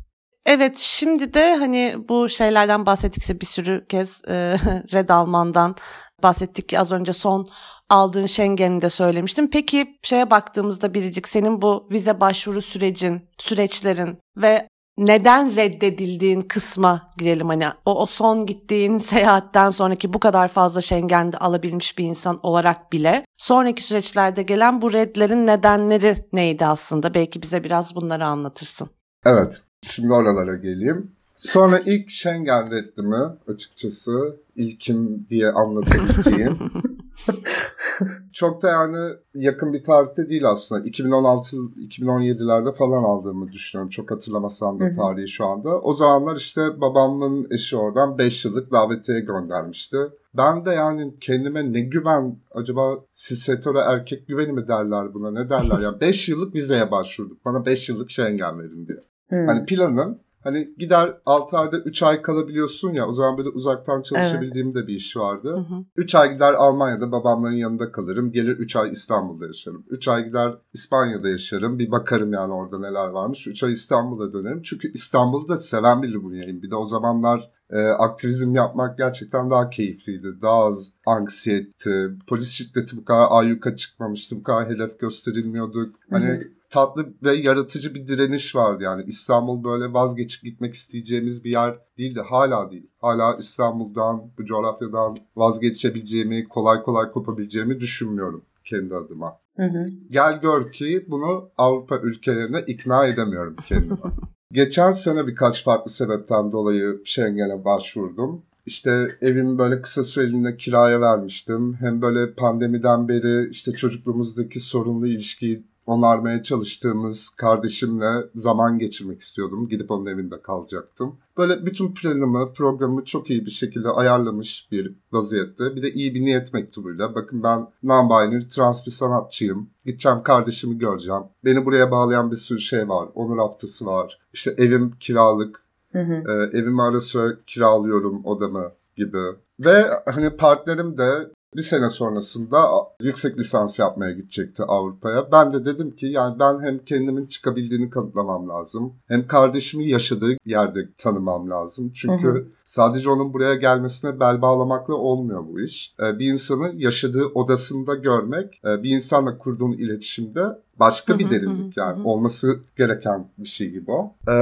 Evet 0.45 0.77
şimdi 0.77 1.33
de 1.33 1.55
hani 1.55 1.95
bu 2.09 2.29
şeylerden 2.29 2.85
bahsettikçe 2.85 3.41
bir 3.41 3.45
sürü 3.45 3.85
kez 3.89 4.21
e, 4.27 4.31
Red 4.93 5.09
Alman'dan 5.09 5.75
bahsettik 6.23 6.69
ki 6.69 6.79
az 6.79 6.91
önce 6.91 7.13
son 7.13 7.49
aldığın 7.89 8.25
Schengen'i 8.25 8.81
de 8.81 8.89
söylemiştim. 8.89 9.49
Peki 9.49 9.97
şeye 10.03 10.29
baktığımızda 10.29 10.93
biricik 10.93 11.27
senin 11.27 11.61
bu 11.61 11.87
vize 11.91 12.19
başvuru 12.19 12.61
sürecin, 12.61 13.29
süreçlerin 13.37 14.17
ve 14.37 14.67
neden 14.97 15.55
reddedildiğin 15.55 16.41
kısma 16.41 17.01
girelim 17.17 17.47
hani 17.47 17.67
o, 17.85 18.01
o 18.01 18.05
son 18.05 18.45
gittiğin 18.45 18.97
seyahatten 19.11 19.69
sonraki 19.69 20.13
bu 20.13 20.19
kadar 20.19 20.47
fazla 20.47 20.81
Schengen'de 20.81 21.37
alabilmiş 21.37 21.97
bir 21.97 22.05
insan 22.05 22.39
olarak 22.43 22.91
bile 22.91 23.25
sonraki 23.37 23.83
süreçlerde 23.83 24.43
gelen 24.43 24.81
bu 24.81 24.93
redlerin 24.93 25.47
nedenleri 25.47 26.15
neydi 26.33 26.65
aslında? 26.65 27.13
Belki 27.13 27.41
bize 27.41 27.63
biraz 27.63 27.95
bunları 27.95 28.25
anlatırsın. 28.25 28.89
Evet. 29.25 29.64
Şimdi 29.91 30.13
oralara 30.13 30.55
geleyim. 30.55 31.11
Sonra 31.35 31.79
ilk 31.85 32.09
Schengen 32.09 32.71
reddimi 32.71 33.25
açıkçası 33.47 34.35
ilkim 34.55 35.27
diye 35.29 35.51
anlatabileceğim. 35.51 36.57
Çok 38.33 38.61
da 38.61 38.69
yani 38.69 39.13
yakın 39.35 39.73
bir 39.73 39.83
tarihte 39.83 40.29
değil 40.29 40.49
aslında. 40.49 40.87
2016-2017'lerde 40.87 42.75
falan 42.75 43.03
aldığımı 43.03 43.51
düşünüyorum. 43.51 43.89
Çok 43.89 44.11
hatırlamasam 44.11 44.79
da 44.79 44.91
tarihi 44.91 45.27
şu 45.27 45.45
anda. 45.45 45.81
O 45.81 45.93
zamanlar 45.93 46.35
işte 46.35 46.81
babamın 46.81 47.47
eşi 47.51 47.77
oradan 47.77 48.17
5 48.17 48.45
yıllık 48.45 48.71
davetiye 48.71 49.19
göndermişti. 49.19 49.97
Ben 50.37 50.65
de 50.65 50.69
yani 50.69 51.13
kendime 51.19 51.73
ne 51.73 51.79
güven 51.79 52.37
acaba 52.51 52.97
sisetöre 53.13 53.79
erkek 53.79 54.27
güveni 54.27 54.51
mi 54.51 54.67
derler 54.67 55.13
buna 55.13 55.31
ne 55.31 55.49
derler 55.49 55.79
ya 55.79 55.99
5 56.01 56.29
yıllık 56.29 56.55
vizeye 56.55 56.91
başvurduk 56.91 57.45
bana 57.45 57.65
5 57.65 57.89
yıllık 57.89 58.11
Schengen 58.11 58.59
verin 58.59 58.87
diye. 58.87 58.97
Hmm. 59.29 59.47
Hani 59.47 59.65
planım 59.65 60.19
hani 60.45 60.69
gider 60.77 61.17
6 61.25 61.57
ayda 61.57 61.77
3 61.77 62.03
ay 62.03 62.21
kalabiliyorsun 62.21 62.93
ya 62.93 63.07
o 63.07 63.13
zaman 63.13 63.37
böyle 63.37 63.49
uzaktan 63.49 64.01
çalışabildiğim 64.01 64.67
evet. 64.67 64.75
de 64.75 64.87
bir 64.87 64.95
iş 64.95 65.17
vardı. 65.17 65.65
3 65.95 66.15
ay 66.15 66.33
gider 66.33 66.53
Almanya'da 66.53 67.11
babamların 67.11 67.55
yanında 67.55 67.91
kalırım. 67.91 68.31
Gelir 68.31 68.57
3 68.57 68.75
ay 68.75 68.91
İstanbul'da 68.91 69.45
yaşarım. 69.45 69.85
3 69.89 70.07
ay 70.07 70.25
gider 70.25 70.51
İspanya'da 70.73 71.29
yaşarım. 71.29 71.79
Bir 71.79 71.91
bakarım 71.91 72.33
yani 72.33 72.53
orada 72.53 72.79
neler 72.79 73.07
varmış. 73.07 73.47
3 73.47 73.63
ay 73.63 73.71
İstanbul'a 73.71 74.33
dönerim. 74.33 74.61
Çünkü 74.61 74.91
İstanbul'u 74.91 75.47
da 75.47 75.57
seven 75.57 76.01
bir 76.01 76.09
Lubunya'yım. 76.09 76.61
Bir 76.61 76.71
de 76.71 76.75
o 76.75 76.85
zamanlar 76.85 77.51
e, 77.69 77.79
aktivizm 77.79 78.55
yapmak 78.55 78.97
gerçekten 78.97 79.49
daha 79.49 79.69
keyifliydi. 79.69 80.27
Daha 80.41 80.65
az 80.65 80.91
anksiyetti. 81.05 82.11
Polis 82.27 82.49
şiddeti 82.49 82.97
bu 82.97 83.05
kadar 83.05 83.27
ayyuka 83.29 83.75
çıkmamıştı. 83.75 84.35
Bu 84.35 84.43
kadar 84.43 84.69
hedef 84.69 84.99
gösterilmiyorduk. 84.99 85.95
Hani 86.09 86.39
tatlı 86.69 87.13
ve 87.23 87.33
yaratıcı 87.33 87.95
bir 87.95 88.07
direniş 88.07 88.55
vardı 88.55 88.83
yani. 88.83 89.03
İstanbul 89.03 89.63
böyle 89.63 89.93
vazgeçip 89.93 90.43
gitmek 90.43 90.73
isteyeceğimiz 90.73 91.43
bir 91.43 91.51
yer 91.51 91.75
değildi. 91.97 92.21
Hala 92.29 92.71
değil. 92.71 92.89
Hala 93.01 93.37
İstanbul'dan, 93.37 94.31
bu 94.37 94.45
coğrafyadan 94.45 95.17
vazgeçebileceğimi, 95.35 96.47
kolay 96.47 96.83
kolay 96.83 97.11
kopabileceğimi 97.11 97.79
düşünmüyorum 97.79 98.45
kendi 98.63 98.95
adıma. 98.95 99.37
Hı 99.55 99.63
hı. 99.63 99.85
Gel 100.09 100.41
gör 100.41 100.71
ki 100.71 101.05
bunu 101.07 101.49
Avrupa 101.57 101.97
ülkelerine 101.97 102.63
ikna 102.67 103.07
edemiyorum 103.07 103.55
kendime. 103.67 103.97
Geçen 104.55 104.91
sene 104.91 105.27
birkaç 105.27 105.63
farklı 105.63 105.91
sebepten 105.91 106.51
dolayı 106.51 107.01
Schengen'e 107.05 107.65
başvurdum. 107.65 108.41
işte 108.65 109.07
evimi 109.21 109.57
böyle 109.57 109.81
kısa 109.81 110.03
süreliğine 110.03 110.57
kiraya 110.57 111.01
vermiştim. 111.01 111.73
Hem 111.79 112.01
böyle 112.01 112.33
pandemiden 112.33 113.07
beri 113.07 113.49
işte 113.49 113.71
çocukluğumuzdaki 113.71 114.59
sorunlu 114.59 115.07
ilişkiyi 115.07 115.63
onarmaya 115.85 116.43
çalıştığımız 116.43 117.29
kardeşimle 117.29 118.29
zaman 118.35 118.79
geçirmek 118.79 119.21
istiyordum. 119.21 119.69
Gidip 119.69 119.91
onun 119.91 120.05
evinde 120.05 120.41
kalacaktım. 120.41 121.15
Böyle 121.37 121.65
bütün 121.65 121.93
planımı, 121.93 122.53
programımı 122.53 123.05
çok 123.05 123.29
iyi 123.29 123.45
bir 123.45 123.51
şekilde 123.51 123.89
ayarlamış 123.89 124.67
bir 124.71 124.95
vaziyette. 125.11 125.75
Bir 125.75 125.83
de 125.83 125.93
iyi 125.93 126.15
bir 126.15 126.21
niyet 126.21 126.53
mektubuyla. 126.53 127.15
Bakın 127.15 127.43
ben 127.43 127.67
non-binary 127.83 128.47
trans 128.47 128.85
bir 128.85 128.91
sanatçıyım. 128.91 129.69
Gideceğim 129.85 130.23
kardeşimi 130.23 130.77
göreceğim. 130.77 131.23
Beni 131.45 131.65
buraya 131.65 131.91
bağlayan 131.91 132.31
bir 132.31 132.35
sürü 132.35 132.59
şey 132.59 132.89
var. 132.89 133.09
Onur 133.15 133.37
haftası 133.37 133.85
var. 133.85 134.19
İşte 134.35 134.55
evim 134.57 134.91
kiralık. 134.99 135.61
Hı 135.91 135.99
hı. 135.99 136.13
Ee, 136.13 136.57
evimi 136.57 136.81
ara 136.81 136.99
sıra 136.99 137.35
kiralıyorum 137.47 138.25
odamı 138.25 138.71
gibi. 138.95 139.17
Ve 139.59 139.85
hani 140.05 140.37
partnerim 140.37 140.97
de 140.97 141.29
bir 141.55 141.61
sene 141.61 141.89
sonrasında 141.89 142.57
yüksek 142.99 143.37
lisans 143.37 143.79
yapmaya 143.79 144.11
gidecekti 144.11 144.63
Avrupa'ya. 144.63 145.31
Ben 145.31 145.53
de 145.53 145.65
dedim 145.65 145.95
ki 145.95 146.05
yani 146.05 146.39
ben 146.39 146.61
hem 146.61 146.77
kendimin 146.77 147.25
çıkabildiğini 147.25 147.89
kanıtlamam 147.89 148.49
lazım. 148.49 148.93
Hem 149.07 149.27
kardeşimin 149.27 149.87
yaşadığı 149.87 150.37
yerde 150.45 150.89
tanımam 150.97 151.49
lazım. 151.49 151.91
Çünkü 151.95 152.27
hı 152.27 152.31
hı. 152.31 152.47
sadece 152.65 153.09
onun 153.09 153.33
buraya 153.33 153.55
gelmesine 153.55 154.19
bel 154.19 154.41
bağlamakla 154.41 154.93
olmuyor 154.93 155.43
bu 155.47 155.59
iş. 155.59 155.95
Ee, 155.99 156.19
bir 156.19 156.33
insanı 156.33 156.71
yaşadığı 156.75 157.25
odasında 157.25 157.95
görmek, 157.95 158.61
e, 158.65 158.83
bir 158.83 158.89
insanla 158.89 159.37
kurduğun 159.37 159.71
iletişimde 159.71 160.43
başka 160.79 161.19
bir 161.19 161.29
derinlik 161.29 161.77
yani 161.77 162.07
olması 162.07 162.59
gereken 162.77 163.27
bir 163.37 163.49
şey 163.49 163.69
gibi 163.69 163.91
o. 163.91 164.15
Ee, 164.27 164.33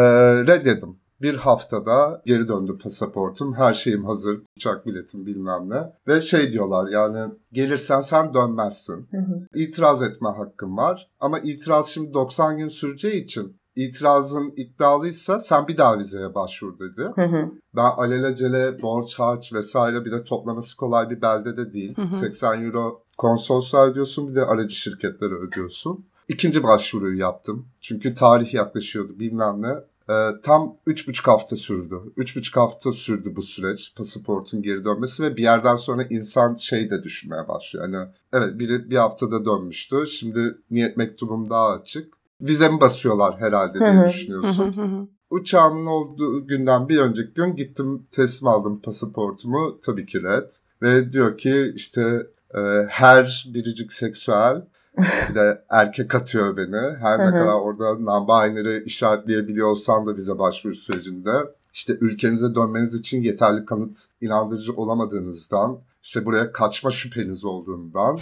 reddedim. 0.48 0.96
Bir 1.24 1.36
haftada 1.36 2.22
geri 2.26 2.48
döndü 2.48 2.78
pasaportum. 2.84 3.54
Her 3.54 3.74
şeyim 3.74 4.06
hazır. 4.06 4.42
Uçak 4.58 4.86
biletim 4.86 5.26
bilmem 5.26 5.70
ne. 5.70 5.94
Ve 6.08 6.22
şey 6.22 6.52
diyorlar 6.52 6.90
yani 6.92 7.34
gelirsen 7.52 8.02
sen 8.02 8.34
dönmezsin. 8.34 9.08
Hı 9.12 9.18
hı. 9.18 9.48
İtiraz 9.56 10.04
etme 10.04 10.30
hakkım 10.30 10.78
var. 10.78 11.10
Ama 11.20 11.40
itiraz 11.40 11.88
şimdi 11.88 12.14
90 12.14 12.58
gün 12.58 12.68
süreceği 12.68 13.24
için 13.24 13.58
itirazın 13.76 14.54
iddialıysa 14.56 15.40
sen 15.40 15.68
bir 15.68 15.78
daha 15.78 15.98
vizeye 15.98 16.36
başvur 16.36 16.80
dedi. 16.80 17.02
Hı 17.16 17.26
hı. 17.26 17.52
Ben 17.76 17.90
alelacele 17.98 18.82
borç 18.82 19.20
harç 19.20 19.54
vesaire 19.54 20.06
bir 20.06 20.12
de 20.12 20.24
toplaması 20.24 20.78
kolay 20.78 21.10
bir 21.10 21.22
belde 21.22 21.58
de 21.58 21.74
değil. 21.74 21.96
Hı 21.96 22.02
hı. 22.02 22.16
80 22.16 22.66
euro 22.66 23.04
konsolosluğa 23.18 23.86
ödüyorsun 23.86 24.30
bir 24.30 24.36
de 24.36 24.46
aracı 24.46 24.76
şirketlere 24.76 25.34
ödüyorsun. 25.34 26.06
İkinci 26.28 26.64
başvuruyu 26.64 27.20
yaptım. 27.20 27.66
Çünkü 27.82 28.16
tarih 28.16 28.54
yaklaşıyordu 28.54 29.20
bilmem 29.20 29.62
ne. 29.62 29.74
E, 30.10 30.14
tam 30.44 30.78
3,5 30.88 31.26
hafta 31.26 31.56
sürdü. 31.56 31.96
3,5 32.18 32.60
hafta 32.60 32.92
sürdü 32.92 33.36
bu 33.36 33.42
süreç 33.42 33.96
pasaportun 33.96 34.62
geri 34.62 34.86
dönmesi 34.86 35.24
ve 35.24 35.38
bir 35.38 35.44
yerden 35.44 35.76
sonra 35.76 36.04
insan 36.04 36.56
şey 36.56 36.90
de 36.90 37.04
düşünmeye 37.04 37.48
başlıyor. 37.48 37.86
Hani 37.86 38.08
evet 38.34 38.60
biri 38.60 38.90
bir 38.90 38.98
haftada 38.98 39.46
dönmüştü. 39.46 40.08
Şimdi 40.08 40.58
niyet 40.72 40.98
mektubum 40.98 41.50
daha 41.50 41.70
açık. 41.70 42.14
Vize 42.42 42.70
mi 42.70 42.82
basıyorlar 42.82 43.40
herhalde 43.40 43.80
diye 43.80 44.06
düşünüyorsun. 44.08 45.10
Uçağımın 45.30 45.86
olduğu 45.86 46.48
günden 46.48 46.90
bir 46.90 46.98
önceki 46.98 47.34
gün 47.34 47.56
gittim 47.56 48.08
teslim 48.12 48.48
aldım 48.48 48.82
pasaportumu. 48.82 49.80
Tabii 49.82 50.06
ki 50.06 50.24
red. 50.24 50.52
Ve 50.82 51.12
diyor 51.12 51.38
ki 51.38 51.74
işte 51.76 52.28
e, 52.56 52.60
her 52.88 53.46
biricik 53.54 53.94
seksüel 53.94 54.62
bir 55.30 55.36
de 55.36 55.64
erkek 55.70 56.16
atıyor 56.16 56.58
beni. 56.58 56.98
Her 56.98 57.20
ne 57.20 57.32
kadar 57.32 57.54
orada 57.54 57.84
non-binary 57.84 58.84
işaretleyebiliyor 58.84 59.68
olsan 59.68 60.08
da 60.08 60.16
vize 60.16 60.40
başvuru 60.40 60.76
sürecinde. 60.76 61.32
İşte 61.74 61.98
ülkenize 62.02 62.56
dönmeniz 62.56 62.94
için 62.94 63.24
yeterli 63.24 63.66
kanıt 63.66 63.98
inandırıcı 64.22 64.74
olamadığınızdan, 64.74 65.80
işte 66.04 66.26
buraya 66.26 66.52
kaçma 66.52 66.92
şüpheniz 66.92 67.46
olduğundan 67.46 68.18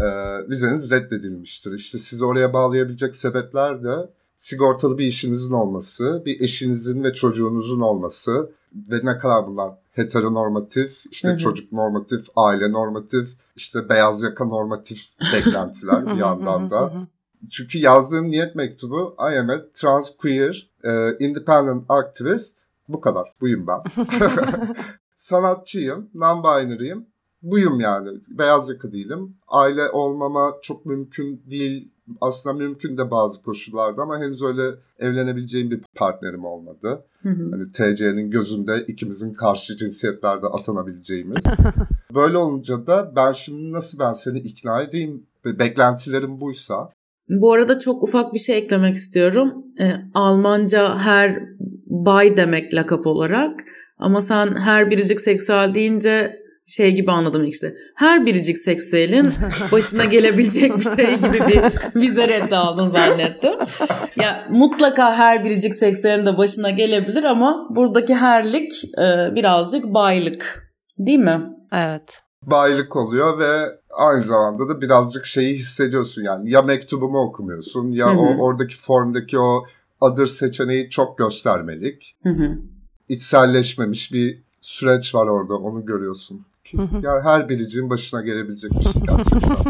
e, 0.00 0.06
vizeniz 0.48 0.90
reddedilmiştir. 0.90 1.72
İşte 1.72 1.98
sizi 1.98 2.24
oraya 2.24 2.52
bağlayabilecek 2.52 3.16
sebepler 3.16 3.84
de 3.84 4.10
sigortalı 4.36 4.98
bir 4.98 5.04
işinizin 5.04 5.52
olması, 5.54 6.22
bir 6.26 6.40
eşinizin 6.40 7.04
ve 7.04 7.12
çocuğunuzun 7.12 7.80
olması 7.80 8.50
ve 8.74 8.96
ne 9.02 9.18
kadar 9.18 9.46
bunlar 9.46 9.72
heteronormatif, 10.00 11.06
işte 11.10 11.28
hı 11.28 11.32
hı. 11.32 11.38
çocuk 11.38 11.72
normatif, 11.72 12.26
aile 12.36 12.72
normatif, 12.72 13.28
işte 13.56 13.88
beyaz 13.88 14.22
yaka 14.22 14.44
normatif 14.44 15.00
beklentiler 15.34 16.06
bir 16.06 16.20
yandan 16.20 16.70
da. 16.70 16.92
Çünkü 17.50 17.78
yazdığım 17.78 18.30
niyet 18.30 18.54
mektubu 18.54 19.16
I 19.18 19.38
am 19.38 19.50
a 19.50 19.60
trans 19.74 20.16
queer 20.16 20.70
uh, 20.84 21.20
independent 21.20 21.84
activist. 21.88 22.66
Bu 22.88 23.00
kadar. 23.00 23.34
Buyum 23.40 23.66
ben. 23.66 24.04
Sanatçıyım, 25.14 26.10
non-binary'im. 26.14 27.06
Buyum 27.42 27.80
yani. 27.80 28.08
Beyaz 28.28 28.70
yaka 28.70 28.92
değilim. 28.92 29.36
Aile 29.48 29.90
olmama 29.90 30.54
çok 30.62 30.86
mümkün 30.86 31.42
değil 31.50 31.92
aslında 32.20 32.56
mümkün 32.56 32.98
de 32.98 33.10
bazı 33.10 33.42
koşullarda 33.42 34.02
ama 34.02 34.18
henüz 34.18 34.42
öyle 34.42 34.62
evlenebileceğim 34.98 35.70
bir 35.70 35.80
partnerim 35.94 36.44
olmadı. 36.44 37.04
Hı 37.22 37.28
hı. 37.28 37.50
Hani 37.50 37.72
TC'nin 37.72 38.30
gözünde 38.30 38.84
ikimizin 38.88 39.34
karşı 39.34 39.76
cinsiyetlerde 39.76 40.46
atanabileceğimiz. 40.46 41.44
Böyle 42.14 42.36
olunca 42.36 42.86
da 42.86 43.12
ben 43.16 43.32
şimdi 43.32 43.72
nasıl 43.72 43.98
ben 43.98 44.12
seni 44.12 44.38
ikna 44.38 44.82
edeyim? 44.82 45.26
Beklentilerim 45.44 46.40
buysa. 46.40 46.90
Bu 47.28 47.52
arada 47.52 47.80
çok 47.80 48.02
ufak 48.02 48.34
bir 48.34 48.38
şey 48.38 48.58
eklemek 48.58 48.94
istiyorum. 48.94 49.64
E, 49.80 49.92
Almanca 50.14 50.98
her 50.98 51.42
bay 51.86 52.36
demek 52.36 52.74
lakap 52.74 53.06
olarak. 53.06 53.60
Ama 53.98 54.20
sen 54.20 54.54
her 54.54 54.90
biricik 54.90 55.20
seksüel 55.20 55.74
deyince 55.74 56.39
şey 56.70 56.94
gibi 56.94 57.10
anladım 57.10 57.44
işte. 57.44 57.74
Her 57.94 58.26
biricik 58.26 58.58
seksüelin 58.58 59.32
başına 59.72 60.04
gelebilecek 60.04 60.78
bir 60.78 60.96
şey 60.96 61.16
gibi 61.16 61.32
bir 61.32 62.00
vize 62.00 62.28
reddi 62.28 62.56
aldın 62.56 62.88
zannettim. 62.88 63.52
Ya 64.16 64.46
mutlaka 64.50 65.14
her 65.14 65.44
biricik 65.44 65.74
seksüelin 65.74 66.26
de 66.26 66.38
başına 66.38 66.70
gelebilir 66.70 67.24
ama 67.24 67.66
buradaki 67.70 68.14
herlik 68.14 68.84
e, 68.84 69.34
birazcık 69.34 69.84
baylık. 69.84 70.72
Değil 70.98 71.18
mi? 71.18 71.40
Evet. 71.72 72.22
Baylık 72.42 72.96
oluyor 72.96 73.38
ve 73.38 73.78
aynı 73.90 74.22
zamanda 74.22 74.68
da 74.68 74.80
birazcık 74.80 75.26
şeyi 75.26 75.54
hissediyorsun 75.54 76.22
yani. 76.22 76.50
Ya 76.50 76.62
mektubumu 76.62 77.18
okumuyorsun 77.18 77.92
ya 77.92 78.16
o 78.16 78.36
oradaki 78.38 78.76
formdaki 78.76 79.38
o 79.38 79.64
adır 80.00 80.26
seçeneği 80.26 80.90
çok 80.90 81.18
göstermelik. 81.18 82.16
Hı 82.22 82.28
hı. 82.28 82.58
İçselleşmemiş 83.08 84.12
bir 84.12 84.42
süreç 84.60 85.14
var 85.14 85.26
orada 85.26 85.54
onu 85.54 85.86
görüyorsun 85.86 86.46
ki. 86.70 86.78
ya 87.02 87.24
her 87.24 87.48
biricinin 87.48 87.90
başına 87.90 88.20
gelebilecek 88.20 88.70
bir 88.72 88.84
şey 88.84 88.92
gerçekten. 89.06 89.60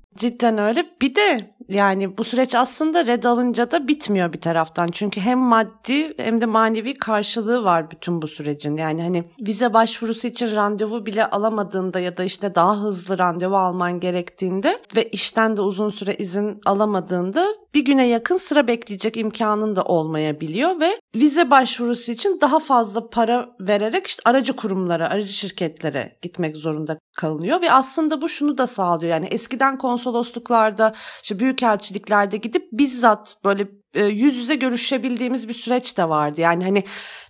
Cidden 0.16 0.58
öyle. 0.58 0.84
Bir 1.02 1.14
de 1.14 1.50
yani 1.70 2.18
bu 2.18 2.24
süreç 2.24 2.54
aslında 2.54 3.06
red 3.06 3.24
alınca 3.24 3.70
da 3.70 3.88
bitmiyor 3.88 4.32
bir 4.32 4.40
taraftan. 4.40 4.88
Çünkü 4.92 5.20
hem 5.20 5.38
maddi 5.38 6.14
hem 6.16 6.40
de 6.40 6.46
manevi 6.46 6.94
karşılığı 6.94 7.64
var 7.64 7.90
bütün 7.90 8.22
bu 8.22 8.28
sürecin. 8.28 8.76
Yani 8.76 9.02
hani 9.02 9.24
vize 9.40 9.72
başvurusu 9.72 10.26
için 10.26 10.56
randevu 10.56 11.06
bile 11.06 11.30
alamadığında 11.30 12.00
ya 12.00 12.16
da 12.16 12.24
işte 12.24 12.54
daha 12.54 12.80
hızlı 12.80 13.18
randevu 13.18 13.56
alman 13.56 14.00
gerektiğinde 14.00 14.78
ve 14.96 15.08
işten 15.08 15.56
de 15.56 15.60
uzun 15.60 15.90
süre 15.90 16.14
izin 16.14 16.60
alamadığında 16.66 17.46
bir 17.74 17.84
güne 17.84 18.06
yakın 18.08 18.36
sıra 18.36 18.66
bekleyecek 18.66 19.16
imkanın 19.16 19.76
da 19.76 19.82
olmayabiliyor 19.82 20.80
ve 20.80 21.00
vize 21.14 21.50
başvurusu 21.50 22.12
için 22.12 22.38
daha 22.40 22.58
fazla 22.58 23.10
para 23.10 23.48
vererek 23.60 24.06
işte 24.06 24.22
aracı 24.24 24.56
kurumlara, 24.56 25.10
aracı 25.10 25.32
şirketlere 25.32 26.18
gitmek 26.22 26.56
zorunda 26.56 26.98
kalınıyor 27.16 27.62
ve 27.62 27.72
aslında 27.72 28.22
bu 28.22 28.28
şunu 28.28 28.58
da 28.58 28.66
sağlıyor. 28.66 29.10
Yani 29.10 29.26
eskiden 29.26 29.78
konsolosluklarda, 29.78 30.94
işte 31.22 31.38
büyükelçiliklerde 31.60 32.36
gidip 32.36 32.68
bizzat 32.72 33.36
böyle 33.44 33.68
e, 33.94 34.04
yüz 34.04 34.36
yüze 34.36 34.54
görüşebildiğimiz 34.54 35.48
bir 35.48 35.54
süreç 35.54 35.98
de 35.98 36.08
vardı. 36.08 36.40
Yani 36.40 36.64
hani 36.64 36.84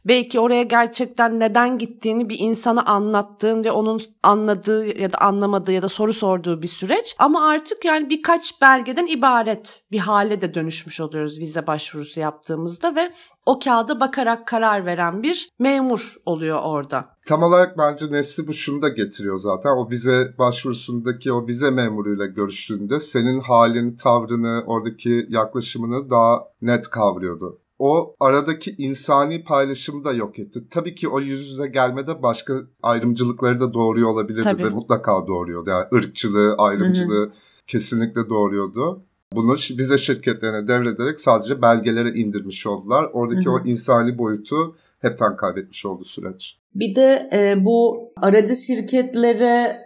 belki 0.05 0.41
oraya 0.41 0.63
gerçekten 0.63 1.41
neden 1.41 1.79
gittiğini 1.79 2.29
bir 2.29 2.39
insana 2.39 2.83
anlattığın 2.83 3.65
ve 3.65 3.73
onun 3.73 4.03
anladığı 4.23 5.01
ya 5.01 5.13
da 5.13 5.19
anlamadığı 5.19 5.73
ya 5.73 5.83
da 5.83 5.89
soru 5.89 6.13
sorduğu 6.13 6.63
bir 6.63 6.69
süreç. 6.69 7.17
Ama 7.19 7.49
artık 7.49 7.85
yani 7.85 8.11
birkaç 8.11 8.61
belgeden 8.63 9.07
ibaret 9.07 9.83
bir 9.93 9.99
hale 9.99 10.41
de 10.41 10.55
dönüşmüş 10.55 11.01
oluyoruz 11.01 11.39
vize 11.39 11.67
başvurusu 11.67 12.21
yaptığımızda 12.21 12.97
ve 12.97 13.11
o 13.47 13.59
kağıda 13.59 14.01
bakarak 14.01 14.47
karar 14.47 14.87
veren 14.87 15.23
bir 15.23 15.51
memur 15.59 16.17
oluyor 16.27 16.61
orada. 16.63 17.09
Tam 17.27 17.43
olarak 17.43 17.79
bence 17.79 18.07
Nesli 18.11 18.47
bu 18.47 18.53
şunu 18.53 18.83
da 18.83 18.89
getiriyor 18.89 19.39
zaten. 19.39 19.71
O 19.71 19.91
vize 19.91 20.35
başvurusundaki 20.39 21.33
o 21.33 21.47
vize 21.47 21.71
memuruyla 21.71 22.27
görüştüğünde 22.27 23.01
senin 23.01 23.41
halini, 23.41 23.97
tavrını, 23.97 24.65
oradaki 24.67 25.27
yaklaşımını 25.29 26.11
daha 26.11 26.45
net 26.63 26.91
kavruyordu 26.91 27.59
o 27.81 28.17
aradaki 28.21 28.75
insani 28.79 29.45
paylaşımı 29.45 30.05
da 30.05 30.13
yok 30.13 30.39
etti. 30.39 30.61
Tabii 30.71 30.95
ki 30.95 31.09
o 31.09 31.21
yüz 31.21 31.49
yüze 31.49 31.67
gelmede 31.67 32.23
başka 32.23 32.55
ayrımcılıkları 32.83 33.61
da 33.61 33.75
doğuruyor 33.75 34.09
olabilirdi 34.09 34.43
Tabii. 34.43 34.65
ve 34.65 34.69
mutlaka 34.69 35.27
doğuruyordu. 35.27 35.71
Yani 35.71 35.87
ırkçılığı, 35.95 36.55
ayrımcılığı 36.59 37.25
Hı-hı. 37.25 37.33
kesinlikle 37.67 38.29
doğuruyordu. 38.29 39.03
Bunu 39.33 39.55
bize 39.55 39.99
şirketlerine 39.99 40.69
devrederek 40.69 41.21
sadece 41.21 41.63
belgelere 41.63 42.09
indirmiş 42.09 42.67
oldular. 42.67 43.11
Oradaki 43.13 43.47
Hı-hı. 43.47 43.55
o 43.55 43.67
insani 43.67 44.19
boyutu 44.19 44.77
hepten 45.03 45.37
kaybetmiş 45.37 45.87
oldu 45.87 46.05
süreç. 46.05 46.57
Bir 46.75 46.95
de 46.95 47.31
e, 47.33 47.65
bu 47.65 48.11
aracı 48.17 48.57
şirketlere 48.57 49.81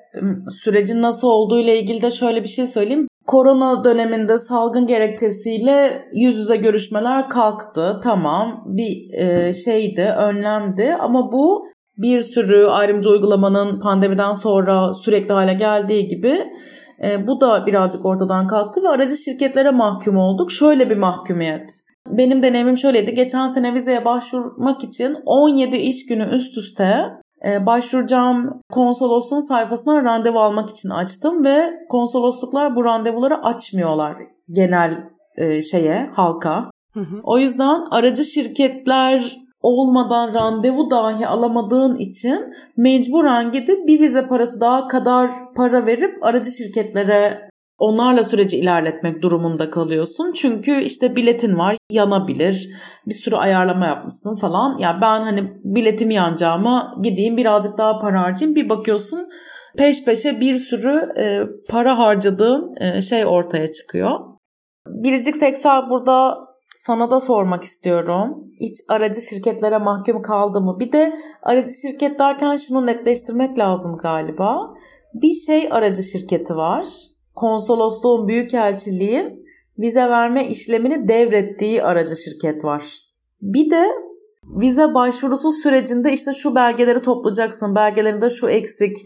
sürecin 0.50 1.02
nasıl 1.02 1.28
olduğu 1.28 1.58
ile 1.58 1.80
ilgili 1.80 2.02
de 2.02 2.10
şöyle 2.10 2.42
bir 2.42 2.48
şey 2.48 2.66
söyleyeyim. 2.66 3.08
Korona 3.26 3.84
döneminde 3.84 4.38
salgın 4.38 4.86
gerekçesiyle 4.86 6.08
yüz 6.12 6.36
yüze 6.36 6.56
görüşmeler 6.56 7.28
kalktı. 7.28 8.00
Tamam 8.02 8.64
bir 8.66 9.18
e, 9.18 9.52
şeydi, 9.52 10.14
önlemdi 10.18 10.96
ama 11.00 11.32
bu 11.32 11.66
bir 11.98 12.20
sürü 12.20 12.66
ayrımcı 12.66 13.10
uygulamanın 13.10 13.80
pandemiden 13.80 14.32
sonra 14.32 14.94
sürekli 14.94 15.32
hale 15.32 15.54
geldiği 15.54 16.08
gibi 16.08 16.38
e, 17.04 17.26
bu 17.26 17.40
da 17.40 17.66
birazcık 17.66 18.06
ortadan 18.06 18.46
kalktı 18.46 18.82
ve 18.82 18.88
aracı 18.88 19.16
şirketlere 19.16 19.70
mahkum 19.70 20.16
olduk. 20.16 20.52
Şöyle 20.52 20.90
bir 20.90 20.96
mahkumiyet. 20.96 21.70
Benim 22.08 22.42
deneyimim 22.42 22.76
şöyleydi. 22.76 23.14
Geçen 23.14 23.48
sene 23.48 23.74
vizeye 23.74 24.04
başvurmak 24.04 24.84
için 24.84 25.16
17 25.26 25.76
iş 25.76 26.06
günü 26.06 26.28
üst 26.36 26.58
üste 26.58 27.00
başvuracağım 27.66 28.60
konsolosluğun 28.72 29.48
sayfasına 29.48 30.04
randevu 30.04 30.38
almak 30.38 30.70
için 30.70 30.90
açtım 30.90 31.44
ve 31.44 31.70
konsolosluklar 31.88 32.76
bu 32.76 32.84
randevuları 32.84 33.44
açmıyorlar 33.44 34.16
genel 34.50 35.14
e, 35.36 35.62
şeye 35.62 36.10
halka. 36.14 36.70
Hı 36.94 37.00
hı. 37.00 37.20
O 37.22 37.38
yüzden 37.38 37.80
aracı 37.90 38.24
şirketler 38.24 39.36
olmadan 39.62 40.34
randevu 40.34 40.90
dahi 40.90 41.26
alamadığın 41.26 41.96
için 41.96 42.40
mecburen 42.76 43.52
gidip 43.52 43.86
bir 43.86 44.00
vize 44.00 44.26
parası 44.26 44.60
daha 44.60 44.88
kadar 44.88 45.30
para 45.54 45.86
verip 45.86 46.24
aracı 46.24 46.50
şirketlere 46.50 47.50
onlarla 47.78 48.24
süreci 48.24 48.56
ilerletmek 48.56 49.22
durumunda 49.22 49.70
kalıyorsun. 49.70 50.32
Çünkü 50.32 50.82
işte 50.82 51.16
biletin 51.16 51.58
var 51.58 51.76
yanabilir. 51.90 52.68
Bir 53.06 53.14
sürü 53.14 53.36
ayarlama 53.36 53.86
yapmışsın 53.86 54.34
falan. 54.34 54.78
Ya 54.78 54.88
yani 54.88 55.00
ben 55.00 55.20
hani 55.20 55.52
biletim 55.64 56.10
yanacağıma 56.10 56.94
gideyim 57.02 57.36
birazcık 57.36 57.78
daha 57.78 57.98
para 57.98 58.20
harcayayım. 58.20 58.56
Bir 58.56 58.68
bakıyorsun 58.68 59.28
peş 59.76 60.04
peşe 60.04 60.40
bir 60.40 60.56
sürü 60.56 61.12
e, 61.18 61.40
para 61.68 61.98
harcadığın 61.98 62.74
e, 62.80 63.00
şey 63.00 63.26
ortaya 63.26 63.72
çıkıyor. 63.72 64.20
Biricik 64.86 65.36
Seksel 65.36 65.90
burada 65.90 66.34
sana 66.76 67.10
da 67.10 67.20
sormak 67.20 67.62
istiyorum. 67.62 68.44
Hiç 68.60 68.76
aracı 68.88 69.20
şirketlere 69.20 69.78
mahkum 69.78 70.22
kaldı 70.22 70.60
mı? 70.60 70.76
Bir 70.80 70.92
de 70.92 71.16
aracı 71.42 71.70
şirket 71.82 72.18
derken 72.18 72.56
şunu 72.56 72.86
netleştirmek 72.86 73.58
lazım 73.58 73.96
galiba. 73.96 74.74
Bir 75.22 75.32
şey 75.46 75.68
aracı 75.70 76.02
şirketi 76.02 76.56
var. 76.56 76.86
Konsolosluğun, 77.34 78.28
büyükelçiliğin 78.28 79.44
vize 79.78 80.08
verme 80.08 80.48
işlemini 80.48 81.08
devrettiği 81.08 81.82
aracı 81.82 82.16
şirket 82.16 82.64
var. 82.64 82.84
Bir 83.42 83.70
de 83.70 83.86
vize 84.44 84.94
başvurusu 84.94 85.52
sürecinde 85.52 86.12
işte 86.12 86.34
şu 86.34 86.54
belgeleri 86.54 87.02
toplayacaksın, 87.02 87.74
belgelerinde 87.74 88.30
şu 88.30 88.48
eksik, 88.48 88.96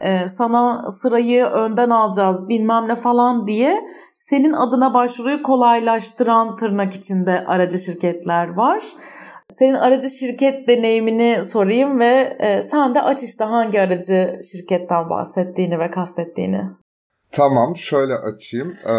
e, 0.00 0.28
sana 0.28 0.90
sırayı 0.90 1.44
önden 1.44 1.90
alacağız 1.90 2.48
bilmem 2.48 2.88
ne 2.88 2.94
falan 2.94 3.46
diye 3.46 3.80
senin 4.14 4.52
adına 4.52 4.94
başvuruyu 4.94 5.42
kolaylaştıran 5.42 6.56
tırnak 6.56 6.94
içinde 6.94 7.44
aracı 7.46 7.78
şirketler 7.78 8.48
var. 8.48 8.84
Senin 9.50 9.74
aracı 9.74 10.10
şirket 10.10 10.68
deneyimini 10.68 11.42
sorayım 11.42 12.00
ve 12.00 12.36
e, 12.40 12.62
sen 12.62 12.94
de 12.94 13.02
aç 13.02 13.22
işte 13.22 13.44
hangi 13.44 13.80
aracı 13.80 14.38
şirketten 14.52 15.10
bahsettiğini 15.10 15.78
ve 15.78 15.90
kastettiğini. 15.90 16.60
Tamam 17.32 17.76
şöyle 17.76 18.14
açayım. 18.14 18.72
Ee, 18.86 18.94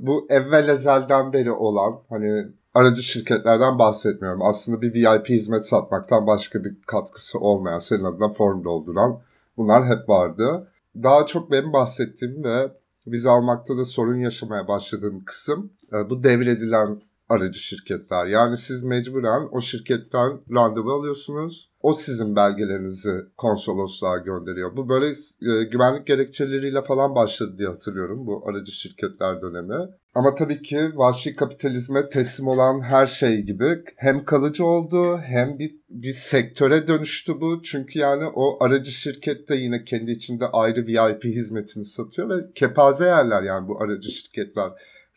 bu 0.00 0.26
evvel 0.30 0.68
ezelden 0.68 1.32
beri 1.32 1.52
olan 1.52 2.00
hani 2.08 2.46
aracı 2.74 3.02
şirketlerden 3.02 3.78
bahsetmiyorum. 3.78 4.42
Aslında 4.42 4.82
bir 4.82 4.94
VIP 4.94 5.28
hizmet 5.28 5.66
satmaktan 5.66 6.26
başka 6.26 6.64
bir 6.64 6.74
katkısı 6.86 7.38
olmayan, 7.38 7.78
senin 7.78 8.04
adına 8.04 8.28
form 8.28 8.64
dolduran 8.64 9.20
bunlar 9.56 9.86
hep 9.86 10.08
vardı. 10.08 10.68
Daha 11.02 11.26
çok 11.26 11.50
benim 11.50 11.72
bahsettiğim 11.72 12.44
ve 12.44 12.72
vize 13.06 13.30
almakta 13.30 13.76
da 13.76 13.84
sorun 13.84 14.16
yaşamaya 14.16 14.68
başladığım 14.68 15.24
kısım 15.24 15.70
e, 15.92 16.10
bu 16.10 16.22
devredilen 16.22 17.00
aracı 17.28 17.58
şirketler. 17.58 18.26
Yani 18.26 18.56
siz 18.56 18.82
mecburen 18.82 19.48
o 19.52 19.60
şirketten 19.60 20.40
randevu 20.54 20.92
alıyorsunuz. 20.92 21.70
O 21.80 21.94
sizin 21.94 22.36
belgelerinizi 22.36 23.10
konsolosluğa 23.36 24.16
gönderiyor. 24.16 24.76
Bu 24.76 24.88
böyle 24.88 25.06
e, 25.06 25.64
güvenlik 25.64 26.06
gerekçeleriyle 26.06 26.82
falan 26.82 27.14
başladı 27.14 27.58
diye 27.58 27.68
hatırlıyorum 27.68 28.26
bu 28.26 28.48
aracı 28.48 28.72
şirketler 28.72 29.42
dönemi. 29.42 29.90
Ama 30.14 30.34
tabii 30.34 30.62
ki 30.62 30.90
vahşi 30.94 31.36
kapitalizme 31.36 32.08
teslim 32.08 32.48
olan 32.48 32.80
her 32.80 33.06
şey 33.06 33.42
gibi 33.42 33.84
hem 33.96 34.24
kalıcı 34.24 34.64
oldu 34.64 35.18
hem 35.18 35.58
bir, 35.58 35.76
bir 35.90 36.14
sektöre 36.14 36.88
dönüştü 36.88 37.40
bu. 37.40 37.62
Çünkü 37.62 37.98
yani 37.98 38.24
o 38.34 38.64
aracı 38.64 38.90
şirket 38.90 39.48
de 39.48 39.56
yine 39.56 39.84
kendi 39.84 40.10
içinde 40.10 40.46
ayrı 40.46 40.86
VIP 40.86 41.24
hizmetini 41.24 41.84
satıyor 41.84 42.28
ve 42.28 42.52
kepaze 42.54 43.04
yerler 43.04 43.42
yani 43.42 43.68
bu 43.68 43.82
aracı 43.82 44.10
şirketler. 44.10 44.70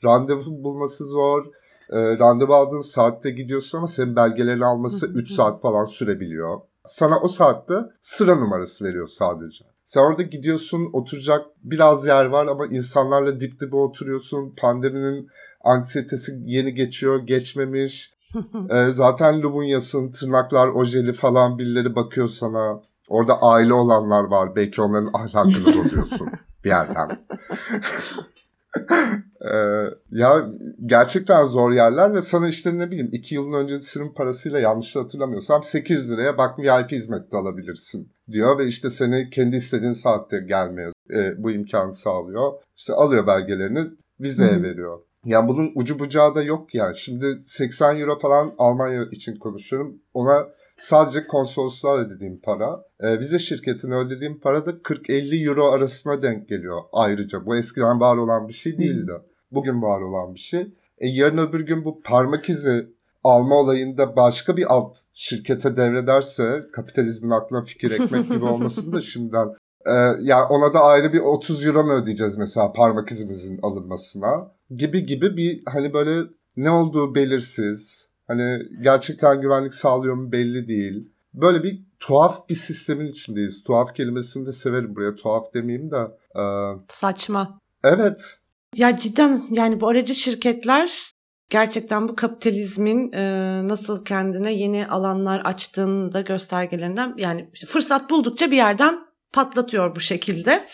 Randevu 0.03 0.63
bulması 0.63 1.05
zor 1.05 1.45
e, 1.89 2.17
randevu 2.19 2.53
aldığın 2.53 2.81
saatte 2.81 3.31
gidiyorsun 3.31 3.77
ama 3.77 3.87
senin 3.87 4.15
belgelerini 4.15 4.65
alması 4.65 5.07
3 5.07 5.31
saat 5.31 5.61
falan 5.61 5.85
sürebiliyor. 5.85 6.59
Sana 6.85 7.19
o 7.19 7.27
saatte 7.27 7.73
sıra 8.01 8.35
numarası 8.35 8.85
veriyor 8.85 9.07
sadece. 9.07 9.65
Sen 9.85 10.01
orada 10.01 10.21
gidiyorsun 10.21 10.89
oturacak 10.93 11.45
biraz 11.63 12.05
yer 12.05 12.25
var 12.25 12.47
ama 12.47 12.65
insanlarla 12.65 13.39
dip 13.39 13.59
dibe 13.59 13.75
oturuyorsun. 13.75 14.55
Pandeminin 14.57 15.27
anksiyetesi 15.63 16.31
yeni 16.45 16.73
geçiyor, 16.73 17.19
geçmemiş. 17.19 18.13
ee, 18.69 18.89
zaten 18.89 19.41
Lubunyas'ın 19.41 20.11
tırnaklar, 20.11 20.67
ojeli 20.67 21.13
falan 21.13 21.57
birileri 21.57 21.95
bakıyor 21.95 22.27
sana. 22.27 22.81
Orada 23.09 23.41
aile 23.41 23.73
olanlar 23.73 24.23
var. 24.23 24.55
Belki 24.55 24.81
onların 24.81 25.09
ahlakını 25.13 25.65
bozuyorsun 25.65 26.29
bir 26.63 26.69
yerden. 26.69 27.09
Ee, 29.41 29.83
ya 30.11 30.49
gerçekten 30.85 31.45
zor 31.45 31.71
yerler 31.71 32.13
ve 32.13 32.21
sana 32.21 32.47
işte 32.47 32.77
ne 32.77 32.91
bileyim 32.91 33.09
2 33.11 33.35
yılın 33.35 33.53
öncesinin 33.53 34.13
parasıyla 34.13 34.59
yanlış 34.59 34.95
hatırlamıyorsam 34.95 35.63
800 35.63 36.11
liraya 36.11 36.37
bak 36.37 36.59
VIP 36.59 36.91
hizmette 36.91 37.37
alabilirsin 37.37 38.11
diyor 38.31 38.57
ve 38.57 38.65
işte 38.65 38.89
seni 38.89 39.29
kendi 39.29 39.55
istediğin 39.55 39.93
saatte 39.93 40.39
gelmeye 40.39 40.89
e, 41.09 41.43
bu 41.43 41.51
imkanı 41.51 41.93
sağlıyor. 41.93 42.53
İşte 42.75 42.93
alıyor 42.93 43.27
belgelerini 43.27 43.87
vizeye 44.19 44.55
hmm. 44.55 44.63
veriyor. 44.63 44.99
Yani 45.25 45.47
bunun 45.49 45.71
ucu 45.75 45.99
bucağı 45.99 46.35
da 46.35 46.43
yok 46.43 46.75
yani. 46.75 46.95
Şimdi 46.95 47.41
80 47.41 47.99
euro 47.99 48.19
falan 48.19 48.53
Almanya 48.57 49.05
için 49.11 49.39
konuşuyorum. 49.39 50.01
Ona 50.13 50.47
sadece 50.77 51.27
konsolosluğa 51.27 51.97
ödediğim 51.97 52.41
para. 52.41 52.83
E, 52.99 53.19
vize 53.19 53.39
şirketine 53.39 53.95
ödediğim 53.95 54.39
para 54.39 54.65
da 54.65 54.71
40-50 54.71 55.47
euro 55.47 55.71
arasına 55.71 56.21
denk 56.21 56.49
geliyor 56.49 56.81
ayrıca. 56.93 57.45
Bu 57.45 57.55
eskiden 57.55 57.99
var 57.99 58.17
olan 58.17 58.47
bir 58.47 58.53
şey 58.53 58.77
değildi. 58.77 59.11
Bugün 59.51 59.81
var 59.81 60.01
olan 60.01 60.35
bir 60.35 60.39
şey. 60.39 60.61
E, 60.97 61.07
yarın 61.07 61.37
öbür 61.37 61.65
gün 61.65 61.85
bu 61.85 62.01
parmak 62.01 62.49
izi 62.49 62.87
alma 63.23 63.55
olayında 63.55 64.15
başka 64.15 64.57
bir 64.57 64.73
alt 64.73 64.97
şirkete 65.13 65.77
devrederse 65.77 66.63
kapitalizmin 66.73 67.29
aklına 67.29 67.61
fikir 67.61 67.91
ekmek 67.91 68.29
gibi 68.29 68.45
olmasın 68.45 68.91
da 68.91 69.01
şimdiden 69.01 69.47
e, 69.85 69.93
yani 70.21 70.43
ona 70.49 70.73
da 70.73 70.79
ayrı 70.79 71.13
bir 71.13 71.19
30 71.19 71.65
euro 71.65 71.83
mu 71.83 71.93
ödeyeceğiz 71.93 72.37
mesela 72.37 72.73
parmak 72.73 73.11
izimizin 73.11 73.59
alınmasına 73.61 74.51
gibi 74.69 75.05
gibi 75.05 75.37
bir 75.37 75.61
hani 75.65 75.93
böyle 75.93 76.27
ne 76.57 76.71
olduğu 76.71 77.15
belirsiz 77.15 78.06
hani 78.27 78.63
gerçekten 78.83 79.41
güvenlik 79.41 79.73
sağlıyor 79.73 80.15
mu 80.15 80.31
belli 80.31 80.67
değil. 80.67 81.09
Böyle 81.33 81.63
bir 81.63 81.83
tuhaf 81.99 82.49
bir 82.49 82.55
sistemin 82.55 83.07
içindeyiz. 83.07 83.63
Tuhaf 83.63 83.95
kelimesini 83.95 84.45
de 84.45 84.53
severim 84.53 84.95
buraya. 84.95 85.15
Tuhaf 85.15 85.53
demeyeyim 85.53 85.91
de. 85.91 85.97
E, 86.35 86.43
Saçma. 86.89 87.59
Evet. 87.83 88.39
Ya 88.75 88.99
cidden 88.99 89.41
yani 89.51 89.81
bu 89.81 89.87
aracı 89.87 90.15
şirketler 90.15 91.11
gerçekten 91.49 92.07
bu 92.07 92.15
kapitalizmin 92.15 93.11
e, 93.11 93.21
nasıl 93.67 94.05
kendine 94.05 94.53
yeni 94.53 94.87
alanlar 94.87 95.39
açtığını 95.39 96.13
da 96.13 96.21
göstergelerinden 96.21 97.13
yani 97.17 97.49
fırsat 97.67 98.09
buldukça 98.09 98.51
bir 98.51 98.55
yerden 98.55 98.99
patlatıyor 99.33 99.95
bu 99.95 99.99
şekilde. 99.99 100.67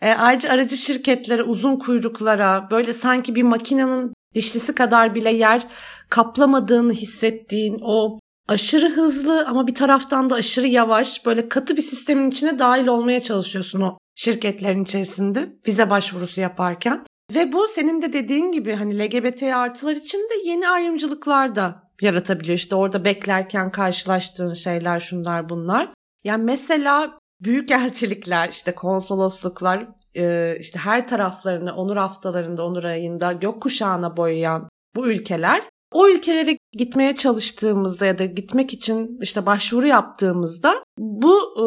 E, 0.00 0.10
ayrıca 0.12 0.50
aracı 0.50 0.76
şirketlere 0.76 1.42
uzun 1.42 1.76
kuyruklara 1.76 2.68
böyle 2.70 2.92
sanki 2.92 3.34
bir 3.34 3.42
makinenin 3.42 4.12
dişlisi 4.34 4.74
kadar 4.74 5.14
bile 5.14 5.30
yer 5.30 5.66
kaplamadığını 6.08 6.92
hissettiğin 6.92 7.80
o 7.82 8.18
aşırı 8.48 8.90
hızlı 8.90 9.46
ama 9.46 9.66
bir 9.66 9.74
taraftan 9.74 10.30
da 10.30 10.34
aşırı 10.34 10.66
yavaş 10.66 11.26
böyle 11.26 11.48
katı 11.48 11.76
bir 11.76 11.82
sistemin 11.82 12.30
içine 12.30 12.58
dahil 12.58 12.86
olmaya 12.86 13.22
çalışıyorsun 13.22 13.80
o 13.80 13.98
şirketlerin 14.14 14.84
içerisinde 14.84 15.56
vize 15.66 15.90
başvurusu 15.90 16.40
yaparken. 16.40 17.04
Ve 17.34 17.52
bu 17.52 17.68
senin 17.68 18.02
de 18.02 18.12
dediğin 18.12 18.52
gibi 18.52 18.74
hani 18.74 18.98
LGBT 18.98 19.42
artılar 19.42 19.96
için 19.96 20.18
de 20.18 20.48
yeni 20.48 20.68
ayrımcılıklar 20.68 21.54
da 21.54 21.90
yaratabiliyor. 22.00 22.56
İşte 22.56 22.74
orada 22.74 23.04
beklerken 23.04 23.70
karşılaştığın 23.70 24.54
şeyler 24.54 25.00
şunlar 25.00 25.48
bunlar. 25.48 25.88
Yani 26.24 26.44
mesela 26.44 27.18
büyük 27.40 27.70
elçilikler 27.70 28.48
işte 28.48 28.74
konsolosluklar 28.74 29.86
e, 30.16 30.56
işte 30.60 30.78
her 30.78 31.08
taraflarını 31.08 31.76
onur 31.76 31.96
haftalarında 31.96 32.66
onur 32.66 32.84
ayında 32.84 33.32
gökkuşağına 33.32 34.16
boyayan 34.16 34.68
bu 34.96 35.06
ülkeler 35.08 35.62
o 35.92 36.08
ülkelere 36.08 36.58
gitmeye 36.72 37.16
çalıştığımızda 37.16 38.06
ya 38.06 38.18
da 38.18 38.24
gitmek 38.24 38.72
için 38.72 39.18
işte 39.22 39.46
başvuru 39.46 39.86
yaptığımızda 39.86 40.74
bu 40.98 41.36
e, 41.56 41.64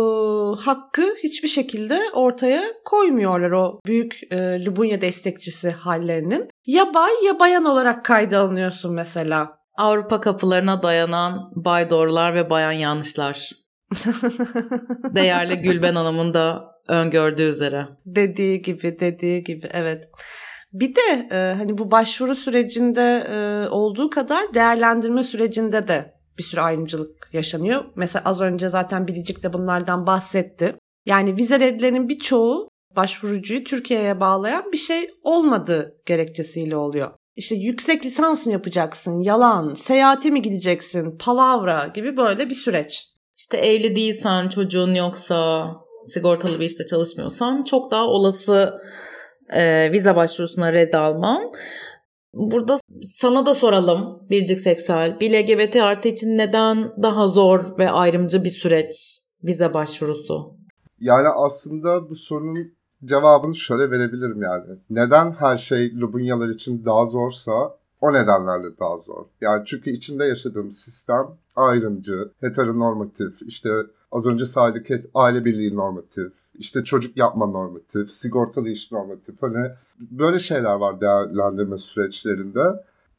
hakkı 0.62 1.16
hiçbir 1.24 1.48
şekilde 1.48 2.00
ortaya 2.14 2.64
koymuyorlar 2.86 3.52
o 3.52 3.80
büyük 3.86 4.20
e, 4.32 4.66
Lubunya 4.66 5.02
destekçisi 5.02 5.72
hallerinin. 5.72 6.50
Ya 6.66 6.94
bay 6.94 7.12
ya 7.26 7.40
bayan 7.40 7.66
olarak 7.66 8.06
kayda 8.06 8.40
alınıyorsun 8.40 8.94
mesela. 8.94 9.58
Avrupa 9.78 10.22
kapılarına 10.22 10.84
dayanan 10.84 11.52
bay 11.56 11.90
doğrular 11.90 12.36
ve 12.36 12.50
bayan 12.50 12.72
yanlışlar. 12.72 13.63
Değerli 15.16 15.62
Gülben 15.62 15.96
Hanım'ın 15.96 16.34
da 16.34 16.74
öngördüğü 16.88 17.44
üzere. 17.44 17.88
Dediği 18.06 18.62
gibi, 18.62 19.00
dediği 19.00 19.44
gibi 19.44 19.70
evet. 19.74 20.10
Bir 20.74 20.96
de 20.96 21.28
e, 21.32 21.56
hani 21.58 21.78
bu 21.78 21.92
başvuru 21.92 22.36
sürecinde 22.36 23.24
e, 23.32 23.70
olduğu 23.70 24.10
kadar 24.10 24.54
değerlendirme 24.54 25.24
sürecinde 25.24 25.88
de 25.88 26.14
bir 26.38 26.44
sürü 26.44 26.62
ayrımcılık 26.62 27.30
yaşanıyor. 27.34 27.86
Mesela 27.96 28.24
az 28.26 28.42
önce 28.42 28.70
zaten 28.70 29.08
Biricik 29.08 29.44
de 29.44 29.54
bunlardan 29.54 30.08
bahsetti. 30.08 30.76
Yani 31.06 31.38
vize 31.38 31.60
redlerinin 31.60 32.10
birçoğu 32.10 32.70
başvurucuyu 32.96 33.64
Türkiye'ye 33.64 34.20
bağlayan 34.20 34.72
bir 34.72 34.78
şey 34.78 35.10
olmadığı 35.24 35.98
gerekçesiyle 36.06 36.76
oluyor. 36.76 37.12
İşte 37.36 37.56
yüksek 37.56 38.06
lisans 38.06 38.46
mı 38.46 38.52
yapacaksın, 38.52 39.20
yalan, 39.20 39.70
seyahate 39.70 40.30
mi 40.30 40.42
gideceksin, 40.42 41.18
palavra 41.18 41.88
gibi 41.88 42.18
böyle 42.18 42.50
bir 42.50 42.56
süreç. 42.56 43.13
İşte 43.38 43.58
evli 43.58 43.96
değilsen, 43.96 44.50
çocuğun 44.50 44.94
yoksa, 44.94 45.68
sigortalı 46.06 46.60
bir 46.60 46.66
işte 46.66 46.86
çalışmıyorsan 46.86 47.64
çok 47.64 47.92
daha 47.92 48.08
olası 48.08 48.74
e, 49.50 49.92
vize 49.92 50.16
başvurusuna 50.16 50.74
red 50.74 50.94
alman. 50.94 51.52
Burada 52.34 52.80
sana 53.20 53.46
da 53.46 53.54
soralım 53.54 54.20
Bircik 54.30 54.60
Seksüel. 54.60 55.20
Bir 55.20 55.32
LGBT 55.32 55.76
artı 55.76 56.08
için 56.08 56.38
neden 56.38 56.92
daha 57.04 57.28
zor 57.28 57.78
ve 57.78 57.90
ayrımcı 57.90 58.44
bir 58.44 58.50
süreç 58.50 59.20
vize 59.44 59.74
başvurusu? 59.74 60.54
Yani 61.00 61.28
aslında 61.28 62.10
bu 62.10 62.16
sorunun 62.16 62.74
cevabını 63.06 63.56
şöyle 63.56 63.92
verebilirim 63.92 64.42
yani. 64.42 64.80
Neden 64.90 65.32
her 65.32 65.58
şey 65.58 65.94
Lubunyalar 65.96 66.50
için 66.50 66.86
daha 66.86 67.06
zorsa 67.06 67.52
o 68.02 68.14
nedenlerle 68.14 68.78
daha 68.80 68.98
zor. 68.98 69.26
Yani 69.42 69.64
çünkü 69.66 69.92
içinde 69.92 70.26
yaşadığımız 70.26 70.78
sistem 70.78 71.38
ayrımcı, 71.56 72.32
heteronormatif, 72.42 73.42
işte 73.42 73.70
az 74.12 74.28
önce 74.28 74.46
saydık 74.46 74.88
aile 75.14 75.46
birliği 75.46 75.76
normatif, 75.76 76.34
işte 76.56 76.84
çocuk 76.84 77.18
yapma 77.18 77.46
normatif, 77.46 78.12
sigortalı 78.12 78.70
iş 78.70 78.92
normatif. 78.92 79.42
Hani 79.42 79.72
böyle 80.00 80.40
şeyler 80.40 80.76
var 80.76 81.02
değerlendirme 81.02 81.78
süreçlerinde. 81.78 82.64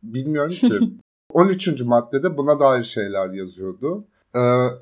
Bilmiyorum 0.03 0.53
ki. 0.53 0.79
13. 1.33 1.83
maddede 1.83 2.37
buna 2.37 2.61
dair 2.61 2.83
şeyler 2.83 3.31
yazıyordu. 3.31 4.05
Ee, 4.35 4.41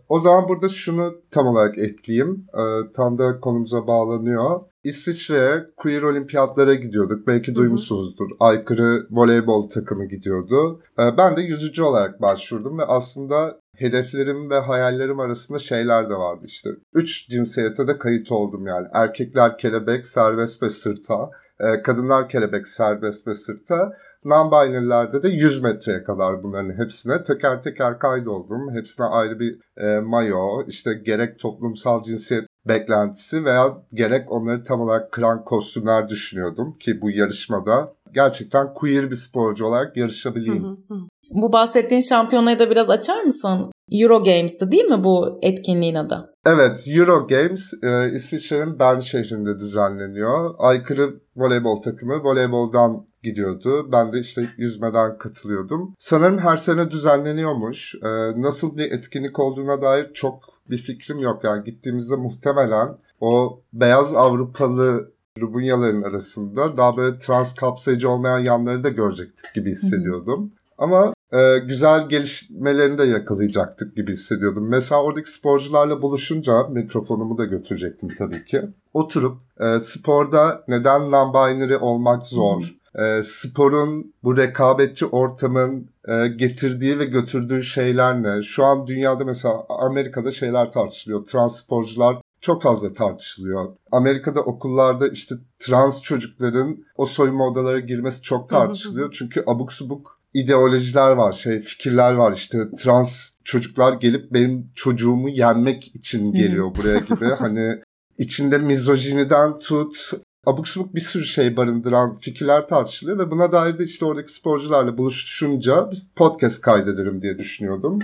o 0.09 0.19
zaman 0.19 0.49
burada 0.49 0.69
şunu 0.69 1.15
tam 1.31 1.47
olarak 1.47 1.79
ekleyeyim. 1.79 2.47
Ee, 2.55 2.91
tam 2.93 3.19
da 3.19 3.41
konumuza 3.41 3.87
bağlanıyor. 3.87 4.61
İsviçre'ye 4.85 5.67
queer 5.77 6.03
olimpiyatlara 6.03 6.75
gidiyorduk. 6.75 7.27
Belki 7.27 7.55
duymuşsunuzdur. 7.55 8.31
Aykırı 8.41 9.07
voleybol 9.11 9.69
takımı 9.69 10.05
gidiyordu. 10.05 10.83
Ee, 10.99 11.17
ben 11.17 11.37
de 11.37 11.43
yüzücü 11.43 11.83
olarak 11.83 12.23
başvurdum 12.23 12.79
ve 12.79 12.85
aslında 12.85 13.61
hedeflerim 13.77 14.51
ve 14.51 14.59
hayallerim 14.59 15.21
arasında 15.21 15.59
şeyler 15.59 16.11
de 16.11 16.15
vardı 16.15 16.43
işte. 16.45 16.71
Üç 16.95 17.29
cinsiyete 17.29 17.89
de 17.89 17.99
kayıt 17.99 18.33
oldum 18.33 18.67
yani. 18.67 18.87
Erkekler 18.93 19.59
kelebek, 19.59 20.07
serbest 20.07 20.63
ve 20.63 20.71
sırta. 20.71 21.31
Ee, 21.61 21.83
kadınlar 21.83 22.29
kelebek, 22.29 22.69
serbest 22.69 23.27
ve 23.27 23.35
sırta. 23.35 23.93
Non-binary'lerde 24.25 25.23
de 25.23 25.29
100 25.29 25.63
metreye 25.63 26.05
kadar 26.05 26.43
bunların 26.43 26.79
hepsine 26.79 27.23
teker 27.23 27.63
teker 27.63 27.99
kaydoldum. 27.99 28.75
Hepsine 28.75 29.07
ayrı 29.07 29.41
bir 29.41 29.59
e, 29.77 30.01
mayo, 30.01 30.65
işte 30.67 30.95
gerek 30.95 31.39
toplumsal 31.39 32.03
cinsiyet 32.03 32.52
beklentisi 32.69 33.45
veya 33.45 33.83
gerek 33.95 34.33
onları 34.33 34.65
tam 34.65 34.81
olarak 34.81 35.13
kıran 35.13 35.45
kostümler 35.45 36.09
düşünüyordum 36.09 36.79
ki 36.79 37.01
bu 37.01 37.11
yarışmada 37.11 37.95
gerçekten 38.15 38.75
queer 38.75 39.11
bir 39.11 39.17
sporcu 39.17 39.67
olarak 39.67 39.97
yarışabileyim. 39.97 40.65
Hı 40.65 40.69
hı 40.69 40.95
hı. 40.95 41.01
Bu 41.31 41.53
bahsettiğin 41.53 42.01
şampiyonayı 42.01 42.59
da 42.59 42.71
biraz 42.71 42.91
açar 42.91 43.23
mısın? 43.23 43.73
Euro 43.91 44.25
Games'ti 44.25 44.71
değil 44.71 44.85
mi 44.85 45.05
bu 45.05 45.39
etkinliğin 45.43 45.95
adı? 45.95 46.35
Evet, 46.47 46.85
Euro 46.89 47.27
Games 47.27 47.73
e, 47.83 48.13
İsviçre'nin 48.15 48.79
Bern 48.79 48.99
şehrinde 48.99 49.59
düzenleniyor. 49.59 50.55
Aykırı 50.59 51.15
voleybol 51.37 51.83
takımı 51.83 52.25
voleyboldan 52.25 53.07
gidiyordu. 53.23 53.93
Ben 53.93 54.13
de 54.13 54.21
işte 54.21 54.45
yüzmeden 54.57 55.19
katılıyordum. 55.19 55.95
Sanırım 55.99 56.39
her 56.39 56.57
sene 56.57 56.91
düzenleniyormuş. 56.91 57.95
E, 57.95 58.09
nasıl 58.43 58.77
bir 58.77 58.93
etkinlik 58.93 59.39
olduğuna 59.39 59.83
dair 59.83 60.13
çok 60.15 60.52
bir 60.71 60.79
fikrim 60.79 61.19
yok. 61.19 61.45
Yani 61.45 61.65
gittiğimizde 61.65 62.17
muhtemelen 62.17 62.97
o 63.21 63.61
beyaz 63.73 64.15
Avrupalı 64.15 65.13
Rubunyaların 65.41 66.03
arasında 66.03 66.77
daha 66.77 66.97
böyle 66.97 67.19
trans 67.19 67.55
kapsayıcı 67.55 68.11
olmayan 68.11 68.39
yanları 68.39 68.83
da 68.83 68.89
görecektik 68.89 69.55
gibi 69.55 69.71
hissediyordum. 69.71 70.53
Ama 70.79 71.15
e, 71.33 71.59
güzel 71.59 72.09
gelişmelerini 72.09 72.99
de 72.99 73.05
yakalayacaktık 73.05 73.97
gibi 73.97 74.13
hissediyordum. 74.13 74.69
Mesela 74.69 75.03
oradaki 75.03 75.31
sporcularla 75.31 76.03
buluşunca 76.03 76.67
mikrofonumu 76.69 77.39
da 77.39 77.45
götürecektim 77.45 78.09
tabii 78.19 78.45
ki. 78.45 78.63
Oturup 78.95 79.39
e, 79.61 79.81
sporda 79.81 80.65
neden 80.69 81.01
non-binary 81.01 81.77
olmak 81.77 82.27
zor, 82.27 82.73
e, 82.99 83.23
sporun 83.23 84.15
bu 84.25 84.37
rekabetçi 84.37 85.07
ortamın 85.07 85.91
e, 86.09 86.27
getirdiği 86.27 86.99
ve 86.99 87.05
götürdüğü 87.05 87.63
şeyler 87.63 88.23
ne? 88.23 88.43
Şu 88.43 88.65
an 88.65 88.87
dünyada 88.87 89.25
mesela 89.25 89.65
Amerika'da 89.69 90.31
şeyler 90.31 90.73
tartışılıyor. 90.73 91.27
Trans 91.27 91.63
sporcular 91.63 92.17
çok 92.41 92.63
fazla 92.63 92.93
tartışılıyor. 92.93 93.77
Amerika'da 93.93 94.41
okullarda 94.41 95.09
işte 95.09 95.35
trans 95.59 96.03
çocukların 96.03 96.85
o 96.97 97.07
soyunma 97.07 97.49
odalara 97.49 97.81
girmesi 97.81 98.23
çok 98.23 98.49
tartışılıyor. 98.49 99.15
Çünkü 99.19 99.45
abuk 99.47 99.73
subuk 99.73 100.23
ideolojiler 100.35 101.11
var, 101.11 101.33
şey 101.33 101.61
fikirler 101.61 102.13
var 102.13 102.33
işte 102.33 102.59
trans 102.79 103.31
çocuklar 103.45 103.93
gelip 103.93 104.33
benim 104.33 104.71
çocuğumu 104.75 105.29
yenmek 105.29 105.95
için 105.95 106.33
geliyor 106.33 106.75
buraya 106.79 106.99
gibi. 106.99 107.25
hani 107.39 107.81
içinde 108.19 108.59
mizojiniden 108.59 109.59
tut 109.59 110.11
abuk 110.47 110.69
subuk 110.69 110.95
bir 110.95 111.01
sürü 111.01 111.25
şey 111.25 111.57
barındıran 111.57 112.15
fikirler 112.15 112.67
tartışılıyor 112.67 113.19
ve 113.19 113.31
buna 113.31 113.53
dair 113.53 113.79
de 113.79 113.85
işte 113.85 114.05
oradaki 114.05 114.33
sporcularla 114.33 114.99
buluşunca 114.99 115.91
biz 115.91 116.09
podcast 116.17 116.61
kaydederim 116.61 117.23
diye 117.23 117.39
düşünüyordum. 117.39 117.99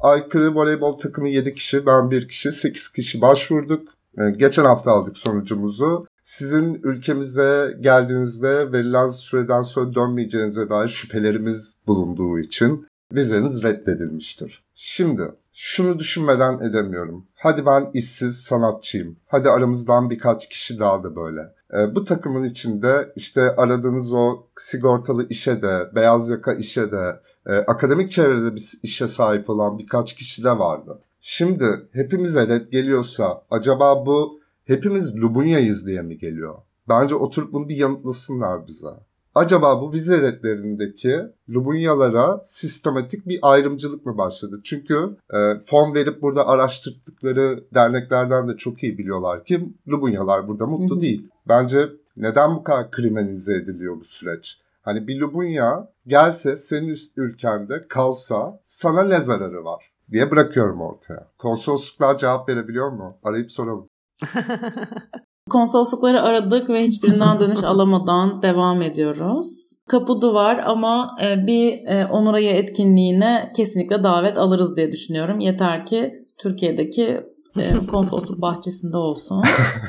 Aykırı 0.00 0.54
voleybol 0.54 0.92
takımı 0.92 1.28
7 1.28 1.54
kişi, 1.54 1.86
ben 1.86 2.10
1 2.10 2.28
kişi, 2.28 2.52
8 2.52 2.88
kişi 2.88 3.20
başvurduk. 3.20 3.88
Ee, 4.18 4.30
geçen 4.30 4.64
hafta 4.64 4.90
aldık 4.90 5.18
sonucumuzu 5.18 6.06
sizin 6.22 6.80
ülkemize 6.82 7.76
geldiğinizde 7.80 8.72
verilen 8.72 9.08
süreden 9.08 9.62
sonra 9.62 9.94
dönmeyeceğinize 9.94 10.70
dair 10.70 10.88
şüphelerimiz 10.88 11.76
bulunduğu 11.86 12.38
için 12.38 12.86
vizeniz 13.12 13.62
reddedilmiştir. 13.62 14.64
Şimdi 14.74 15.22
şunu 15.52 15.98
düşünmeden 15.98 16.60
edemiyorum. 16.60 17.26
Hadi 17.40 17.66
ben 17.66 17.90
işsiz 17.94 18.40
sanatçıyım. 18.40 19.16
Hadi 19.26 19.50
aramızdan 19.50 20.10
birkaç 20.10 20.48
kişi 20.48 20.78
daha 20.78 21.04
da 21.04 21.16
böyle. 21.16 21.40
E, 21.74 21.94
bu 21.94 22.04
takımın 22.04 22.44
içinde 22.44 23.12
işte 23.16 23.56
aradığınız 23.56 24.12
o 24.12 24.46
sigortalı 24.56 25.28
işe 25.28 25.62
de, 25.62 25.90
beyaz 25.94 26.30
yaka 26.30 26.54
işe 26.54 26.92
de, 26.92 27.20
e, 27.46 27.56
akademik 27.56 28.10
çevrede 28.10 28.54
bir 28.54 28.78
işe 28.82 29.08
sahip 29.08 29.50
olan 29.50 29.78
birkaç 29.78 30.14
kişi 30.14 30.44
de 30.44 30.50
vardı. 30.50 31.00
Şimdi 31.20 31.88
hepimize 31.92 32.48
red 32.48 32.68
geliyorsa 32.68 33.42
acaba 33.50 34.06
bu 34.06 34.40
hepimiz 34.64 35.16
Lubunya'yız 35.16 35.86
diye 35.86 36.02
mi 36.02 36.18
geliyor? 36.18 36.54
Bence 36.88 37.14
oturup 37.14 37.52
bunu 37.52 37.68
bir 37.68 37.76
yanıtlasınlar 37.76 38.66
bize. 38.66 39.07
Acaba 39.38 39.80
bu 39.80 39.92
vize 39.92 40.20
redlerindeki 40.20 41.20
Lubunyalara 41.48 42.40
sistematik 42.44 43.26
bir 43.26 43.38
ayrımcılık 43.42 44.06
mı 44.06 44.18
başladı? 44.18 44.60
Çünkü 44.64 45.16
e, 45.34 45.60
fon 45.60 45.94
verip 45.94 46.22
burada 46.22 46.46
araştırdıkları 46.48 47.64
derneklerden 47.74 48.48
de 48.48 48.56
çok 48.56 48.82
iyi 48.82 48.98
biliyorlar 48.98 49.44
ki 49.44 49.68
Lubunyalar 49.88 50.48
burada 50.48 50.66
mutlu 50.66 51.00
değil. 51.00 51.28
Bence 51.48 51.88
neden 52.16 52.56
bu 52.56 52.64
kadar 52.64 52.90
kriminalize 52.90 53.54
ediliyor 53.54 54.00
bu 54.00 54.04
süreç? 54.04 54.60
Hani 54.82 55.08
bir 55.08 55.20
Lubunya 55.20 55.88
gelse 56.06 56.56
senin 56.56 56.96
ülkende 57.16 57.88
kalsa 57.88 58.60
sana 58.64 59.02
ne 59.02 59.20
zararı 59.20 59.64
var 59.64 59.92
diye 60.10 60.30
bırakıyorum 60.30 60.80
ortaya. 60.80 61.26
Konsolosluklar 61.38 62.16
cevap 62.16 62.48
verebiliyor 62.48 62.90
mu? 62.90 63.16
Arayıp 63.24 63.52
soralım. 63.52 63.88
Konsoloslukları 65.48 66.22
aradık 66.22 66.70
ve 66.70 66.82
hiçbirinden 66.82 67.38
dönüş 67.40 67.64
alamadan 67.64 68.42
devam 68.42 68.82
ediyoruz. 68.82 69.46
Kapı 69.88 70.20
duvar 70.20 70.58
ama 70.58 71.16
e, 71.22 71.46
bir 71.46 71.86
e, 71.86 72.06
Onurayı 72.06 72.50
etkinliğine 72.50 73.52
kesinlikle 73.56 74.02
davet 74.02 74.38
alırız 74.38 74.76
diye 74.76 74.92
düşünüyorum. 74.92 75.40
Yeter 75.40 75.86
ki 75.86 76.26
Türkiye'deki 76.38 77.20
e, 77.58 77.86
konsolosluk 77.90 78.40
bahçesinde 78.40 78.96
olsun. 78.96 79.42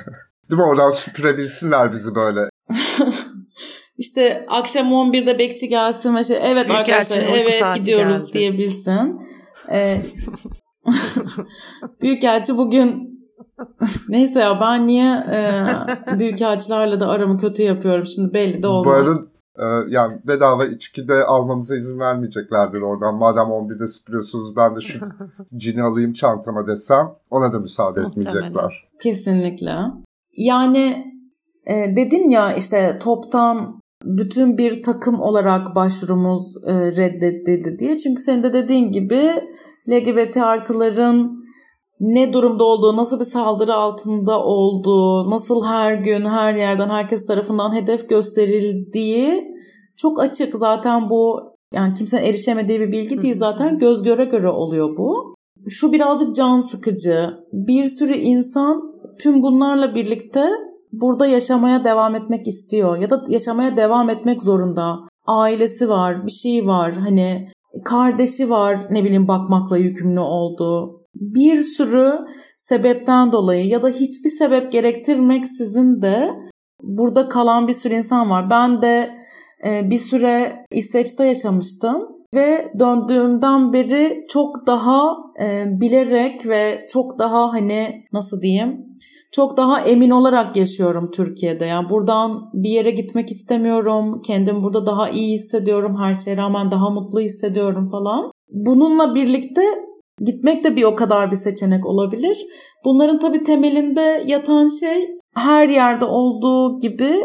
Değil 0.51 0.61
mi? 0.61 0.67
Oradan 0.67 0.91
süpürebilsinler 0.91 1.91
bizi 1.91 2.15
böyle. 2.15 2.39
işte 3.97 4.45
akşam 4.49 4.87
11'de 4.87 5.39
bekçi 5.39 5.67
gelsin 5.67 6.15
ve 6.15 6.23
şey 6.23 6.37
evet 6.41 6.67
Büyük 6.67 6.79
arkadaşlar 6.79 7.23
evet 7.29 7.75
gidiyoruz 7.75 8.21
geldi. 8.21 8.33
diyebilsin. 8.33 9.19
Ee, 9.71 10.01
Büyükelçi 12.01 12.57
bugün 12.57 13.08
neyse 14.09 14.39
ya 14.39 14.61
ben 14.61 14.87
niye 14.87 15.13
e, 15.13 15.65
büyükelçilerle 16.19 16.99
de 16.99 17.05
aramı 17.05 17.37
kötü 17.37 17.63
yapıyorum 17.63 18.05
şimdi 18.05 18.33
belli 18.33 18.63
de 18.63 18.67
olmaz. 18.67 18.85
Bu 18.85 19.09
arada 19.09 19.21
e, 19.59 19.65
yani 19.89 20.19
bedava 20.27 20.65
içki 20.65 21.07
de 21.07 21.23
almamıza 21.23 21.75
izin 21.75 21.99
vermeyeceklerdir 21.99 22.81
oradan. 22.81 23.15
Madem 23.15 23.43
11'de 23.43 23.87
sıkıyorsunuz 23.87 24.55
ben 24.55 24.75
de 24.75 24.81
şu 24.81 24.99
cini 25.55 25.83
alayım 25.83 26.13
çantama 26.13 26.67
desem 26.67 27.11
ona 27.29 27.53
da 27.53 27.59
müsaade 27.59 28.01
etmeyecekler. 28.01 28.89
Kesinlikle. 29.03 29.75
Yani 30.37 31.13
e, 31.65 31.95
dedin 31.95 32.29
ya 32.29 32.53
işte 32.53 32.99
toptan 33.03 33.79
bütün 34.03 34.57
bir 34.57 34.83
takım 34.83 35.19
olarak 35.19 35.75
başvurumuz 35.75 36.57
e, 36.67 36.73
reddedildi 36.73 37.79
diye. 37.79 37.97
Çünkü 37.97 38.21
senin 38.21 38.43
de 38.43 38.53
dediğin 38.53 38.91
gibi 38.91 39.33
LGBT 39.89 40.37
artıların 40.37 41.43
ne 41.99 42.33
durumda 42.33 42.63
olduğu, 42.63 42.97
nasıl 42.97 43.19
bir 43.19 43.25
saldırı 43.25 43.73
altında 43.73 44.43
olduğu, 44.43 45.29
nasıl 45.29 45.65
her 45.65 45.93
gün 45.93 46.25
her 46.25 46.53
yerden 46.53 46.89
herkes 46.89 47.25
tarafından 47.25 47.75
hedef 47.75 48.09
gösterildiği 48.09 49.47
çok 49.97 50.21
açık. 50.21 50.57
Zaten 50.57 51.09
bu 51.09 51.39
yani 51.73 51.93
kimsenin 51.93 52.23
erişemediği 52.23 52.79
bir 52.79 52.91
bilgi 52.91 53.21
değil 53.21 53.35
zaten 53.37 53.77
göz 53.77 54.03
göre 54.03 54.25
göre 54.25 54.49
oluyor 54.49 54.97
bu. 54.97 55.35
Şu 55.67 55.91
birazcık 55.91 56.35
can 56.35 56.59
sıkıcı. 56.59 57.29
Bir 57.53 57.85
sürü 57.85 58.13
insan 58.13 58.81
tüm 59.21 59.43
bunlarla 59.43 59.95
birlikte 59.95 60.49
burada 60.91 61.27
yaşamaya 61.27 61.83
devam 61.83 62.15
etmek 62.15 62.47
istiyor 62.47 62.97
ya 62.97 63.09
da 63.09 63.23
yaşamaya 63.27 63.77
devam 63.77 64.09
etmek 64.09 64.43
zorunda. 64.43 64.99
Ailesi 65.27 65.89
var, 65.89 66.25
bir 66.25 66.31
şey 66.31 66.67
var. 66.67 66.93
Hani 66.93 67.51
kardeşi 67.85 68.49
var 68.49 68.87
ne 68.89 69.03
bileyim 69.03 69.27
bakmakla 69.27 69.77
yükümlü 69.77 70.19
olduğu. 70.19 70.98
Bir 71.15 71.55
sürü 71.55 72.11
sebepten 72.57 73.31
dolayı 73.31 73.67
ya 73.67 73.81
da 73.81 73.89
hiçbir 73.89 74.29
sebep 74.29 74.71
gerektirmeksizin 74.71 76.01
de 76.01 76.29
burada 76.83 77.29
kalan 77.29 77.67
bir 77.67 77.73
sürü 77.73 77.93
insan 77.93 78.29
var. 78.29 78.49
Ben 78.49 78.81
de 78.81 79.09
e, 79.65 79.89
bir 79.89 79.99
süre 79.99 80.65
İsveç'te 80.71 81.25
yaşamıştım 81.25 82.19
ve 82.33 82.73
döndüğümden 82.79 83.73
beri 83.73 84.25
çok 84.29 84.67
daha 84.67 85.17
e, 85.41 85.65
bilerek 85.81 86.47
ve 86.47 86.85
çok 86.89 87.19
daha 87.19 87.53
hani 87.53 88.03
nasıl 88.13 88.41
diyeyim 88.41 88.89
çok 89.31 89.57
daha 89.57 89.81
emin 89.81 90.09
olarak 90.09 90.55
yaşıyorum 90.55 91.11
Türkiye'de. 91.11 91.65
Yani 91.65 91.89
buradan 91.89 92.49
bir 92.53 92.69
yere 92.69 92.91
gitmek 92.91 93.31
istemiyorum. 93.31 94.21
Kendimi 94.21 94.63
burada 94.63 94.85
daha 94.85 95.09
iyi 95.09 95.33
hissediyorum. 95.33 95.97
Her 96.01 96.13
şeye 96.13 96.37
rağmen 96.37 96.71
daha 96.71 96.89
mutlu 96.89 97.19
hissediyorum 97.19 97.89
falan. 97.91 98.31
Bununla 98.51 99.15
birlikte 99.15 99.61
gitmek 100.25 100.63
de 100.63 100.75
bir 100.75 100.83
o 100.83 100.95
kadar 100.95 101.31
bir 101.31 101.35
seçenek 101.35 101.85
olabilir. 101.85 102.37
Bunların 102.85 103.19
tabii 103.19 103.43
temelinde 103.43 104.23
yatan 104.25 104.79
şey 104.79 105.09
her 105.35 105.69
yerde 105.69 106.05
olduğu 106.05 106.79
gibi 106.79 107.19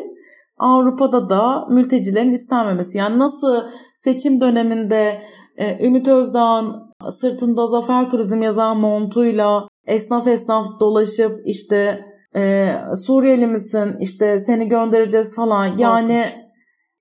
Avrupa'da 0.59 1.30
da 1.30 1.66
mültecilerin 1.70 2.33
istenmemesi. 2.33 2.98
Yani 2.98 3.18
nasıl 3.18 3.68
seçim 3.94 4.40
döneminde 4.40 5.22
e, 5.57 5.87
Ümit 5.87 6.09
Özdağ'ın 6.09 6.74
sırtında 7.09 7.66
zafer 7.66 8.11
turizm 8.11 8.42
yazan 8.42 8.78
montuyla 8.78 9.68
esnaf 9.87 10.26
esnaf 10.26 10.64
dolaşıp 10.80 11.40
işte 11.44 12.04
e, 12.37 12.68
Suriyeli 13.07 13.46
misin 13.46 13.96
işte 14.00 14.38
seni 14.38 14.68
göndereceğiz 14.68 15.37
falan 15.37 15.66
korkunç. 15.66 15.80
yani 15.80 16.24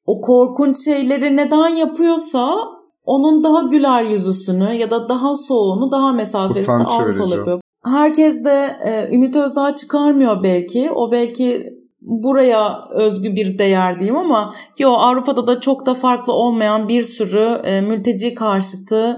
o 0.06 0.22
korkunç 0.22 0.84
şeyleri 0.86 1.38
neden 1.38 1.68
yapıyorsa 1.68 2.56
onun 3.04 3.44
daha 3.44 3.62
güler 3.62 4.04
yüzüsünü 4.04 4.74
ya 4.74 4.92
da 4.92 5.10
daha 5.10 5.36
soğuğunu 5.36 5.92
daha 5.92 6.14
mesafesi 6.14 6.72
Avrupalı 6.72 7.36
yapıyor. 7.36 7.60
Herkes 7.86 8.46
de 8.46 8.78
e, 8.86 9.16
Ümit 9.16 9.36
Özdağ 9.36 9.76
çıkarmıyor 9.76 10.44
belki. 10.44 10.92
O 10.92 11.12
belki 11.12 11.74
buraya 12.02 12.88
özgü 12.92 13.36
bir 13.36 13.58
değer 13.58 14.00
diyeyim 14.00 14.18
ama 14.18 14.54
yo 14.80 14.92
Avrupa'da 14.92 15.48
da 15.48 15.60
çok 15.60 15.86
da 15.86 15.94
farklı 15.94 16.34
olmayan 16.34 16.88
bir 16.88 17.04
sürü 17.04 17.62
e, 17.64 17.82
mülteci 17.82 18.36
karşıtı 18.36 19.18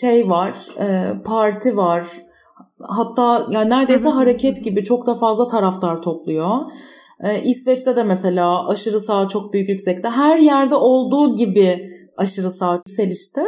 şey 0.00 0.28
var, 0.28 0.56
e, 0.80 1.12
parti 1.24 1.76
var, 1.76 2.06
Hatta 2.88 3.46
yani 3.50 3.70
neredeyse 3.70 4.08
hareket 4.08 4.64
gibi 4.64 4.84
çok 4.84 5.06
da 5.06 5.14
fazla 5.14 5.48
taraftar 5.48 6.02
topluyor. 6.02 6.56
Ee, 7.20 7.42
İsveç'te 7.42 7.96
de 7.96 8.02
mesela 8.02 8.68
aşırı 8.68 9.00
sağ 9.00 9.28
çok 9.28 9.52
büyük 9.52 9.68
yüksekte. 9.68 10.08
Her 10.08 10.38
yerde 10.38 10.74
olduğu 10.74 11.36
gibi 11.36 11.91
aşırı 12.22 12.50
sağ 12.50 12.74
yükselişte. 12.74 13.44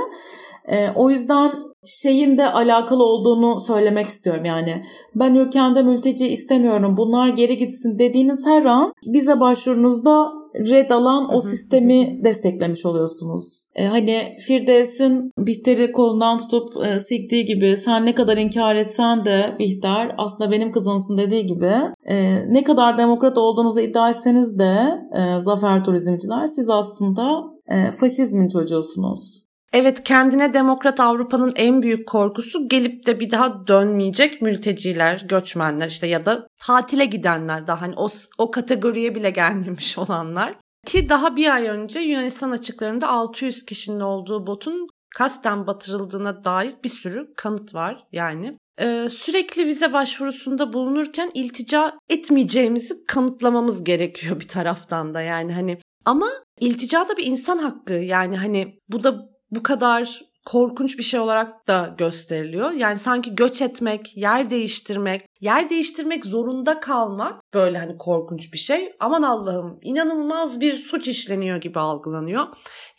Ee, 0.68 0.88
o 0.94 1.10
yüzden 1.10 1.52
şeyin 1.84 2.38
de 2.38 2.46
alakalı 2.46 3.02
olduğunu 3.02 3.60
söylemek 3.60 4.06
istiyorum 4.06 4.44
yani. 4.44 4.84
Ben 5.14 5.34
ülkemde 5.34 5.82
mülteci 5.82 6.28
istemiyorum 6.28 6.96
bunlar 6.96 7.28
geri 7.28 7.56
gitsin 7.56 7.98
dediğiniz 7.98 8.46
her 8.46 8.64
an 8.64 8.92
vize 9.14 9.40
başvurunuzda 9.40 10.32
red 10.54 10.90
alan 10.90 11.34
o 11.34 11.40
sistemi 11.40 12.24
desteklemiş 12.24 12.86
oluyorsunuz. 12.86 13.64
E, 13.74 13.86
hani 13.86 14.36
Firdevs'in 14.46 15.32
Bihter'i 15.38 15.92
kolundan 15.92 16.38
tutup 16.38 16.86
e, 16.86 17.00
siktiği 17.00 17.44
gibi 17.44 17.76
sen 17.76 18.06
ne 18.06 18.14
kadar 18.14 18.36
inkar 18.36 18.74
etsen 18.74 19.24
de 19.24 19.56
Bihter 19.58 20.14
aslında 20.18 20.50
benim 20.50 20.72
kızımsın 20.72 21.18
dediği 21.18 21.46
gibi 21.46 21.72
e, 22.04 22.34
ne 22.48 22.64
kadar 22.64 22.98
demokrat 22.98 23.38
olduğunuzu 23.38 23.80
iddia 23.80 24.10
etseniz 24.10 24.58
de 24.58 24.74
e, 25.16 25.40
zafer 25.40 25.84
turizmciler 25.84 26.46
siz 26.46 26.70
aslında 26.70 27.53
e, 27.68 27.90
faşizmin 27.92 28.48
çocuğusunuz. 28.48 29.44
Evet 29.72 30.04
kendine 30.04 30.54
demokrat 30.54 31.00
Avrupa'nın 31.00 31.52
en 31.56 31.82
büyük 31.82 32.08
korkusu 32.08 32.68
gelip 32.68 33.06
de 33.06 33.20
bir 33.20 33.30
daha 33.30 33.66
dönmeyecek 33.66 34.42
mülteciler, 34.42 35.24
göçmenler 35.28 35.88
işte 35.88 36.06
ya 36.06 36.24
da 36.24 36.46
tatile 36.58 37.04
gidenler 37.04 37.66
daha 37.66 37.80
hani 37.80 37.94
o, 37.96 38.08
o 38.38 38.50
kategoriye 38.50 39.14
bile 39.14 39.30
gelmemiş 39.30 39.98
olanlar. 39.98 40.56
Ki 40.86 41.08
daha 41.08 41.36
bir 41.36 41.54
ay 41.54 41.68
önce 41.68 42.00
Yunanistan 42.00 42.50
açıklarında 42.50 43.08
600 43.08 43.64
kişinin 43.64 44.00
olduğu 44.00 44.46
botun 44.46 44.88
kasten 45.14 45.66
batırıldığına 45.66 46.44
dair 46.44 46.74
bir 46.84 46.88
sürü 46.88 47.34
kanıt 47.36 47.74
var 47.74 48.06
yani. 48.12 48.54
Ee, 48.80 49.08
sürekli 49.10 49.66
vize 49.66 49.92
başvurusunda 49.92 50.72
bulunurken 50.72 51.30
iltica 51.34 51.92
etmeyeceğimizi 52.08 53.04
kanıtlamamız 53.06 53.84
gerekiyor 53.84 54.40
bir 54.40 54.48
taraftan 54.48 55.14
da 55.14 55.20
yani 55.20 55.52
hani 55.52 55.78
ama 56.04 56.43
iltica 56.60 57.08
da 57.08 57.16
bir 57.16 57.26
insan 57.26 57.58
hakkı 57.58 57.92
yani 57.92 58.36
hani 58.36 58.78
bu 58.88 59.04
da 59.04 59.28
bu 59.50 59.62
kadar 59.62 60.20
korkunç 60.44 60.98
bir 60.98 61.02
şey 61.02 61.20
olarak 61.20 61.68
da 61.68 61.94
gösteriliyor. 61.98 62.70
Yani 62.70 62.98
sanki 62.98 63.34
göç 63.34 63.62
etmek, 63.62 64.16
yer 64.16 64.50
değiştirmek, 64.50 65.26
yer 65.40 65.70
değiştirmek 65.70 66.24
zorunda 66.24 66.80
kalmak 66.80 67.54
böyle 67.54 67.78
hani 67.78 67.98
korkunç 67.98 68.52
bir 68.52 68.58
şey. 68.58 68.92
Aman 69.00 69.22
Allah'ım 69.22 69.78
inanılmaz 69.82 70.60
bir 70.60 70.74
suç 70.74 71.08
işleniyor 71.08 71.56
gibi 71.56 71.78
algılanıyor. 71.78 72.46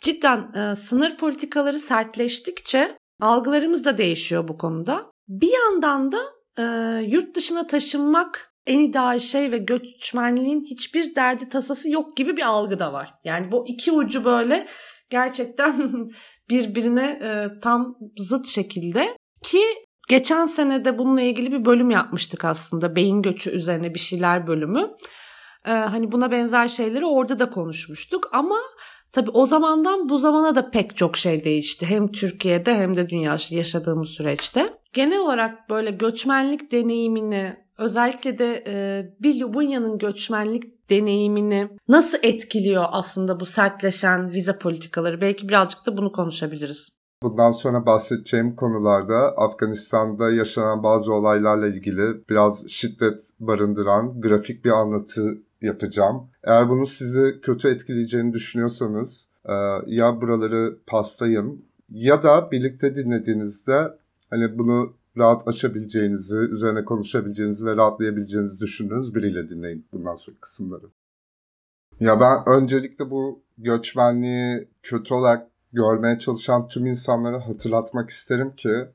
Cidden 0.00 0.52
e, 0.54 0.74
sınır 0.74 1.16
politikaları 1.16 1.78
sertleştikçe 1.78 2.98
algılarımız 3.20 3.84
da 3.84 3.98
değişiyor 3.98 4.48
bu 4.48 4.58
konuda. 4.58 5.10
Bir 5.28 5.52
yandan 5.52 6.12
da 6.12 6.18
e, 6.58 6.62
yurt 7.04 7.36
dışına 7.36 7.66
taşınmak 7.66 8.55
en 8.66 8.78
ideal 8.78 9.18
şey 9.18 9.52
ve 9.52 9.58
göçmenliğin 9.58 10.60
hiçbir 10.60 11.14
derdi 11.14 11.48
tasası 11.48 11.90
yok 11.90 12.16
gibi 12.16 12.36
bir 12.36 12.42
algı 12.42 12.78
da 12.78 12.92
var. 12.92 13.14
Yani 13.24 13.52
bu 13.52 13.64
iki 13.68 13.92
ucu 13.92 14.24
böyle 14.24 14.66
gerçekten 15.10 15.90
birbirine 16.50 17.18
e, 17.22 17.60
tam 17.60 17.96
zıt 18.18 18.46
şekilde 18.46 19.16
ki 19.42 19.62
geçen 20.08 20.46
sene 20.46 20.84
de 20.84 20.98
bununla 20.98 21.20
ilgili 21.20 21.52
bir 21.52 21.64
bölüm 21.64 21.90
yapmıştık 21.90 22.44
aslında 22.44 22.96
beyin 22.96 23.22
göçü 23.22 23.50
üzerine 23.50 23.94
bir 23.94 23.98
şeyler 23.98 24.46
bölümü. 24.46 24.90
E, 25.66 25.70
hani 25.70 26.12
buna 26.12 26.30
benzer 26.30 26.68
şeyleri 26.68 27.06
orada 27.06 27.38
da 27.38 27.50
konuşmuştuk 27.50 28.30
ama 28.32 28.58
tabii 29.12 29.30
o 29.30 29.46
zamandan 29.46 30.08
bu 30.08 30.18
zamana 30.18 30.54
da 30.54 30.70
pek 30.70 30.96
çok 30.96 31.16
şey 31.16 31.44
değişti. 31.44 31.86
Hem 31.86 32.12
Türkiye'de 32.12 32.74
hem 32.74 32.96
de 32.96 33.08
dünya 33.08 33.36
yaşadığımız 33.50 34.08
süreçte. 34.08 34.78
Genel 34.92 35.18
olarak 35.18 35.70
böyle 35.70 35.90
göçmenlik 35.90 36.72
deneyimini 36.72 37.65
özellikle 37.78 38.38
de 38.38 38.64
e, 38.66 39.04
bir 39.22 39.40
Lubunya'nın 39.40 39.98
göçmenlik 39.98 40.90
deneyimini 40.90 41.68
nasıl 41.88 42.18
etkiliyor 42.22 42.84
aslında 42.90 43.40
bu 43.40 43.44
sertleşen 43.44 44.30
vize 44.30 44.58
politikaları? 44.58 45.20
Belki 45.20 45.48
birazcık 45.48 45.86
da 45.86 45.96
bunu 45.96 46.12
konuşabiliriz. 46.12 46.88
Bundan 47.22 47.50
sonra 47.50 47.86
bahsedeceğim 47.86 48.56
konularda 48.56 49.36
Afganistan'da 49.36 50.30
yaşanan 50.30 50.82
bazı 50.82 51.12
olaylarla 51.12 51.66
ilgili 51.66 52.28
biraz 52.30 52.68
şiddet 52.68 53.20
barındıran 53.40 54.20
grafik 54.20 54.64
bir 54.64 54.70
anlatı 54.70 55.38
yapacağım. 55.62 56.28
Eğer 56.44 56.68
bunu 56.68 56.86
sizi 56.86 57.40
kötü 57.42 57.68
etkileyeceğini 57.68 58.32
düşünüyorsanız 58.32 59.28
e, 59.44 59.54
ya 59.86 60.20
buraları 60.20 60.78
paslayın 60.86 61.64
ya 61.90 62.22
da 62.22 62.50
birlikte 62.50 62.96
dinlediğinizde 62.96 63.92
hani 64.30 64.58
bunu 64.58 64.92
rahat 65.18 65.48
açabileceğinizi, 65.48 66.36
üzerine 66.36 66.84
konuşabileceğinizi 66.84 67.66
ve 67.66 67.76
rahatlayabileceğinizi 67.76 68.60
düşündüğünüz 68.60 69.14
biriyle 69.14 69.48
dinleyin 69.48 69.86
bundan 69.92 70.14
sonra 70.14 70.36
kısımları. 70.40 70.86
Ya 72.00 72.20
ben 72.20 72.48
öncelikle 72.48 73.10
bu 73.10 73.42
göçmenliği 73.58 74.68
kötü 74.82 75.14
olarak 75.14 75.46
görmeye 75.72 76.18
çalışan 76.18 76.68
tüm 76.68 76.86
insanları 76.86 77.36
hatırlatmak 77.36 78.10
isterim 78.10 78.56
ki 78.56 78.88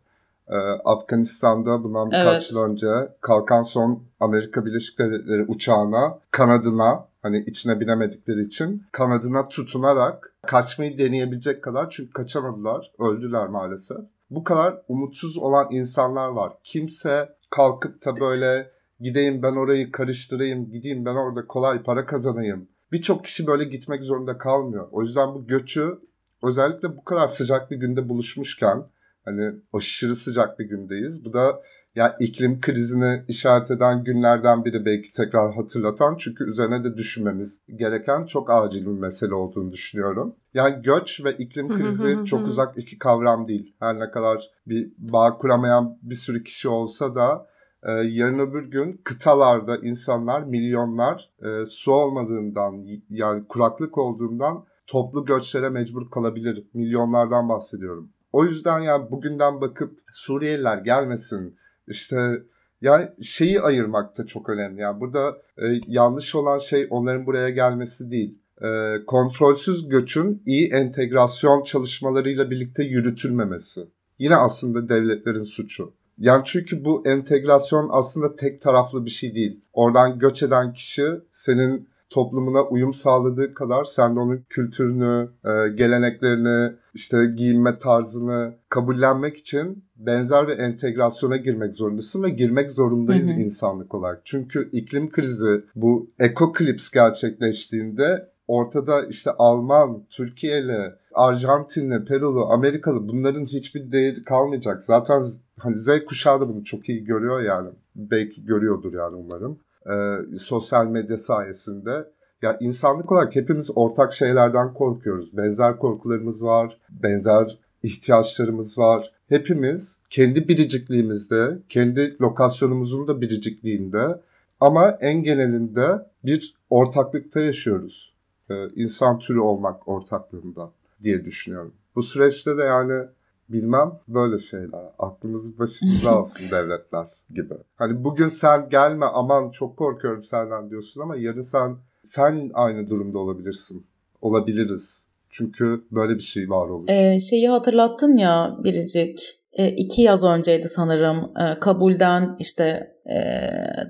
e, 0.47 0.55
Afganistan'da 0.85 1.83
bundan 1.83 2.07
birkaç 2.07 2.43
evet. 2.43 2.51
yıl 2.51 2.71
önce 2.71 2.87
kalkan 3.21 3.61
son 3.61 4.03
Amerika 4.19 4.65
Birleşik 4.65 4.99
Devletleri 4.99 5.45
uçağına 5.47 6.19
kanadına 6.31 7.07
hani 7.21 7.43
içine 7.47 7.79
binemedikleri 7.79 8.41
için 8.41 8.83
kanadına 8.91 9.47
tutunarak 9.47 10.33
kaçmayı 10.47 10.97
deneyebilecek 10.97 11.63
kadar 11.63 11.89
çünkü 11.89 12.11
kaçamadılar 12.13 12.91
öldüler 12.99 13.47
maalesef. 13.47 13.97
Bu 14.31 14.43
kadar 14.43 14.81
umutsuz 14.87 15.37
olan 15.37 15.67
insanlar 15.71 16.29
var. 16.29 16.53
Kimse 16.63 17.29
kalkıp 17.49 18.05
da 18.05 18.19
böyle 18.19 18.71
gideyim 18.99 19.43
ben 19.43 19.55
orayı 19.55 19.91
karıştırayım, 19.91 20.71
gideyim 20.71 21.05
ben 21.05 21.15
orada 21.15 21.47
kolay 21.47 21.83
para 21.83 22.05
kazanayım. 22.05 22.69
Birçok 22.91 23.25
kişi 23.25 23.47
böyle 23.47 23.63
gitmek 23.63 24.03
zorunda 24.03 24.37
kalmıyor. 24.37 24.87
O 24.91 25.01
yüzden 25.01 25.33
bu 25.33 25.47
göçü 25.47 25.99
özellikle 26.43 26.97
bu 26.97 27.03
kadar 27.03 27.27
sıcak 27.27 27.71
bir 27.71 27.77
günde 27.77 28.09
buluşmuşken 28.09 28.83
hani 29.25 29.51
aşırı 29.73 30.15
sıcak 30.15 30.59
bir 30.59 30.65
gündeyiz. 30.65 31.25
Bu 31.25 31.33
da 31.33 31.61
ya 31.95 32.15
iklim 32.19 32.61
krizini 32.61 33.23
işaret 33.27 33.71
eden 33.71 34.03
günlerden 34.03 34.65
biri 34.65 34.85
belki 34.85 35.13
tekrar 35.13 35.55
hatırlatan 35.55 36.15
çünkü 36.17 36.49
üzerine 36.49 36.83
de 36.83 36.97
düşünmemiz 36.97 37.61
gereken 37.75 38.25
çok 38.25 38.51
acil 38.51 38.85
bir 38.85 38.99
mesele 38.99 39.33
olduğunu 39.35 39.71
düşünüyorum. 39.71 40.35
Yani 40.53 40.81
göç 40.81 41.23
ve 41.25 41.33
iklim 41.33 41.69
krizi 41.69 42.25
çok 42.25 42.47
uzak 42.47 42.77
iki 42.77 42.97
kavram 42.97 43.47
değil. 43.47 43.75
Her 43.79 43.99
ne 43.99 44.11
kadar 44.11 44.49
bir 44.67 44.93
bağ 44.97 45.37
kuramayan 45.37 45.97
bir 46.01 46.15
sürü 46.15 46.43
kişi 46.43 46.69
olsa 46.69 47.15
da 47.15 47.47
e, 47.83 47.91
yarın 47.91 48.39
öbür 48.39 48.71
gün 48.71 49.01
kıtalarda 49.03 49.77
insanlar 49.77 50.41
milyonlar 50.41 51.29
e, 51.41 51.65
su 51.65 51.91
olmadığından 51.91 52.85
yani 53.09 53.47
kuraklık 53.47 53.97
olduğundan 53.97 54.65
toplu 54.87 55.25
göçlere 55.25 55.69
mecbur 55.69 56.09
kalabilir. 56.09 56.67
Milyonlardan 56.73 57.49
bahsediyorum. 57.49 58.09
O 58.33 58.45
yüzden 58.45 58.79
yani 58.79 59.11
bugünden 59.11 59.61
bakıp 59.61 59.99
Suriyeliler 60.11 60.77
gelmesin 60.77 61.60
işte 61.91 62.41
yani 62.81 63.09
şeyi 63.21 63.61
ayırmak 63.61 64.17
da 64.17 64.25
çok 64.25 64.49
önemli. 64.49 64.81
Yani 64.81 64.99
burada 64.99 65.37
e, 65.57 65.65
yanlış 65.87 66.35
olan 66.35 66.57
şey 66.57 66.87
onların 66.89 67.25
buraya 67.25 67.49
gelmesi 67.49 68.11
değil. 68.11 68.39
E, 68.63 68.95
kontrolsüz 69.07 69.89
göçün 69.89 70.43
iyi 70.45 70.69
entegrasyon 70.69 71.63
çalışmalarıyla 71.63 72.51
birlikte 72.51 72.83
yürütülmemesi. 72.83 73.87
Yine 74.19 74.35
aslında 74.35 74.89
devletlerin 74.89 75.43
suçu. 75.43 75.93
Yani 76.17 76.41
çünkü 76.45 76.85
bu 76.85 77.03
entegrasyon 77.05 77.89
aslında 77.91 78.35
tek 78.35 78.61
taraflı 78.61 79.05
bir 79.05 79.09
şey 79.09 79.35
değil. 79.35 79.61
Oradan 79.73 80.19
göç 80.19 80.43
eden 80.43 80.73
kişi 80.73 81.07
senin 81.31 81.89
toplumuna 82.09 82.63
uyum 82.63 82.93
sağladığı 82.93 83.53
kadar 83.53 83.83
sen 83.83 84.15
de 84.15 84.19
onun 84.19 84.45
kültürünü, 84.49 85.29
e, 85.45 85.69
geleneklerini, 85.75 86.73
işte 86.93 87.17
giyinme 87.37 87.79
tarzını 87.79 88.53
kabullenmek 88.69 89.37
için 89.37 89.85
benzer 90.05 90.47
ve 90.47 90.53
entegrasyona 90.53 91.37
girmek 91.37 91.75
zorundasın 91.75 92.23
ve 92.23 92.29
girmek 92.29 92.71
zorundayız 92.71 93.29
hı 93.29 93.33
hı. 93.33 93.39
insanlık 93.39 93.95
olarak. 93.95 94.21
Çünkü 94.23 94.69
iklim 94.71 95.09
krizi 95.09 95.63
bu 95.75 96.09
ekoklips 96.19 96.89
gerçekleştiğinde 96.89 98.31
ortada 98.47 99.05
işte 99.05 99.31
Alman, 99.31 100.03
Türkiye'li, 100.09 100.91
Arjantinli, 101.13 102.05
Perulu, 102.05 102.45
Amerikalı 102.45 103.07
bunların 103.07 103.45
hiçbir 103.45 103.91
değeri 103.91 104.23
kalmayacak. 104.23 104.83
Zaten 104.83 105.23
hani 105.59 105.75
Z 105.75 105.89
kuşağı 106.05 106.41
da 106.41 106.49
bunu 106.49 106.63
çok 106.63 106.89
iyi 106.89 107.03
görüyor 107.03 107.41
yani. 107.41 107.69
Belki 107.95 108.45
görüyordur 108.45 108.93
yani 108.93 109.15
umarım 109.15 109.59
e, 109.89 110.17
sosyal 110.37 110.87
medya 110.87 111.17
sayesinde. 111.17 112.07
Ya 112.41 112.57
insanlık 112.59 113.11
olarak 113.11 113.35
hepimiz 113.35 113.71
ortak 113.75 114.13
şeylerden 114.13 114.73
korkuyoruz. 114.73 115.37
Benzer 115.37 115.77
korkularımız 115.77 116.45
var, 116.45 116.77
benzer 116.89 117.59
ihtiyaçlarımız 117.83 118.77
var. 118.77 119.11
Hepimiz 119.31 119.99
kendi 120.09 120.47
biricikliğimizde, 120.47 121.59
kendi 121.69 122.17
lokasyonumuzun 122.21 123.07
da 123.07 123.21
biricikliğinde 123.21 124.21
ama 124.59 124.97
en 125.01 125.23
genelinde 125.23 126.07
bir 126.25 126.55
ortaklıkta 126.69 127.39
yaşıyoruz. 127.39 128.13
Ee, 128.49 128.69
insan 128.75 129.19
türü 129.19 129.39
olmak 129.39 129.87
ortaklığında 129.87 130.71
diye 131.01 131.25
düşünüyorum. 131.25 131.73
Bu 131.95 132.03
süreçte 132.03 132.57
de 132.57 132.61
yani 132.61 133.07
bilmem 133.49 133.99
böyle 134.07 134.37
şeyler. 134.37 134.85
Aklımızı 134.99 135.59
başımıza 135.59 136.11
alsın 136.11 136.51
devletler 136.51 137.07
gibi. 137.33 137.53
Hani 137.75 138.03
bugün 138.03 138.27
sen 138.27 138.69
gelme 138.69 139.05
aman 139.05 139.49
çok 139.49 139.77
korkuyorum 139.77 140.23
senden 140.23 140.69
diyorsun 140.69 141.01
ama 141.01 141.15
yarın 141.15 141.41
sen 141.41 141.77
sen 142.03 142.51
aynı 142.53 142.89
durumda 142.89 143.19
olabilirsin. 143.19 143.85
Olabiliriz. 144.21 145.10
Çünkü 145.31 145.81
böyle 145.91 146.15
bir 146.15 146.23
şey 146.23 146.49
var 146.49 146.69
olur. 146.69 146.85
Ee, 146.89 147.19
şeyi 147.19 147.49
hatırlattın 147.49 148.17
ya 148.17 148.57
Biricik. 148.63 149.41
E, 149.53 149.69
iki 149.69 150.01
yaz 150.01 150.23
önceydi 150.23 150.67
sanırım. 150.67 151.17
E, 151.17 151.59
Kabul'den 151.59 152.35
işte 152.39 152.91
e, 153.05 153.17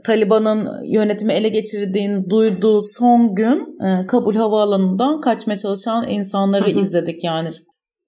Taliban'ın 0.04 0.84
yönetimi 0.84 1.34
ele 1.34 1.50
geçirdiğini 1.50 2.30
duyduğu 2.30 2.82
son 2.82 3.36
gün 3.36 3.80
e, 3.86 4.06
Kabul 4.08 4.36
havaalanından 4.36 5.22
kaçmaya 5.22 5.58
çalışan 5.58 6.08
insanları 6.08 6.70
izledik 6.70 7.24
yani. 7.24 7.50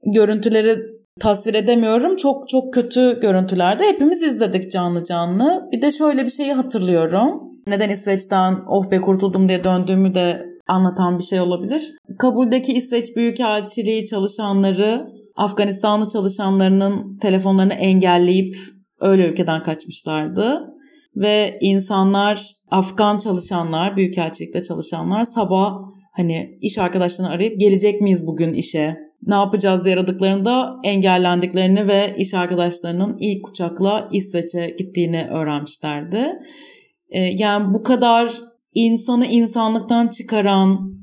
Görüntüleri 0.06 0.78
tasvir 1.20 1.54
edemiyorum. 1.54 2.16
Çok 2.16 2.50
çok 2.50 2.74
kötü 2.74 3.20
görüntülerde 3.20 3.84
hepimiz 3.84 4.24
izledik 4.24 4.72
canlı 4.72 5.04
canlı. 5.04 5.70
Bir 5.72 5.82
de 5.82 5.92
şöyle 5.92 6.24
bir 6.24 6.30
şeyi 6.30 6.54
hatırlıyorum. 6.54 7.42
Neden 7.68 7.90
İsveç'ten 7.90 8.56
oh 8.70 8.92
be 8.92 9.02
kurtuldum 9.02 9.50
diye 9.50 9.64
döndüğümü 9.64 10.16
de 10.16 10.53
anlatan 10.68 11.18
bir 11.18 11.24
şey 11.24 11.42
olabilir. 11.42 11.84
Kabul'deki 12.20 12.74
İsveç 12.74 13.16
Büyükelçiliği 13.16 14.06
çalışanları 14.06 15.08
Afganistanlı 15.36 16.10
çalışanlarının 16.10 17.18
telefonlarını 17.18 17.74
engelleyip 17.74 18.56
öyle 19.00 19.28
ülkeden 19.28 19.64
kaçmışlardı. 19.64 20.62
Ve 21.16 21.58
insanlar, 21.62 22.48
Afgan 22.72 23.18
çalışanlar, 23.18 23.98
Büyükelçilikte 23.98 24.64
çalışanlar 24.64 25.24
sabah 25.24 25.74
hani 26.12 26.58
iş 26.62 26.78
arkadaşlarını 26.78 27.32
arayıp 27.32 27.60
gelecek 27.60 28.02
miyiz 28.02 28.28
bugün 28.28 28.54
işe? 28.54 29.04
ne 29.28 29.36
yapacağız 29.36 29.86
diye 29.86 29.96
aradıklarında 29.96 30.76
engellendiklerini 30.84 31.88
ve 31.88 32.16
iş 32.18 32.34
arkadaşlarının 32.34 33.18
ilk 33.20 33.48
uçakla 33.48 34.10
İsveç'e 34.12 34.76
gittiğini 34.78 35.28
öğrenmişlerdi. 35.32 36.28
Yani 37.14 37.74
bu 37.74 37.84
kadar 37.84 38.34
insanı 38.74 39.26
insanlıktan 39.26 40.08
çıkaran 40.08 40.94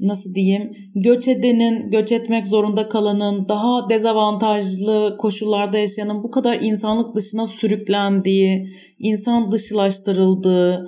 nasıl 0.00 0.34
diyeyim 0.34 0.72
göç 0.94 1.28
edenin, 1.28 1.90
göç 1.90 2.12
etmek 2.12 2.46
zorunda 2.46 2.88
kalanın, 2.88 3.48
daha 3.48 3.90
dezavantajlı 3.90 5.16
koşullarda 5.18 5.78
yaşayanın 5.78 6.22
bu 6.22 6.30
kadar 6.30 6.58
insanlık 6.62 7.16
dışına 7.16 7.46
sürüklendiği, 7.46 8.68
insan 8.98 9.52
dışılaştırıldığı, 9.52 10.86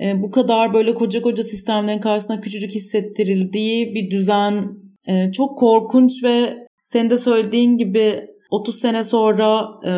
e, 0.00 0.22
bu 0.22 0.30
kadar 0.30 0.74
böyle 0.74 0.94
koca 0.94 1.22
koca 1.22 1.42
sistemlerin 1.42 2.00
karşısında 2.00 2.40
küçücük 2.40 2.70
hissettirildiği 2.70 3.94
bir 3.94 4.10
düzen 4.10 4.68
e, 5.06 5.32
çok 5.32 5.58
korkunç 5.58 6.24
ve 6.24 6.66
senin 6.84 7.10
de 7.10 7.18
söylediğin 7.18 7.78
gibi 7.78 8.20
30 8.50 8.80
sene 8.80 9.04
sonra 9.04 9.68
e, 9.86 9.92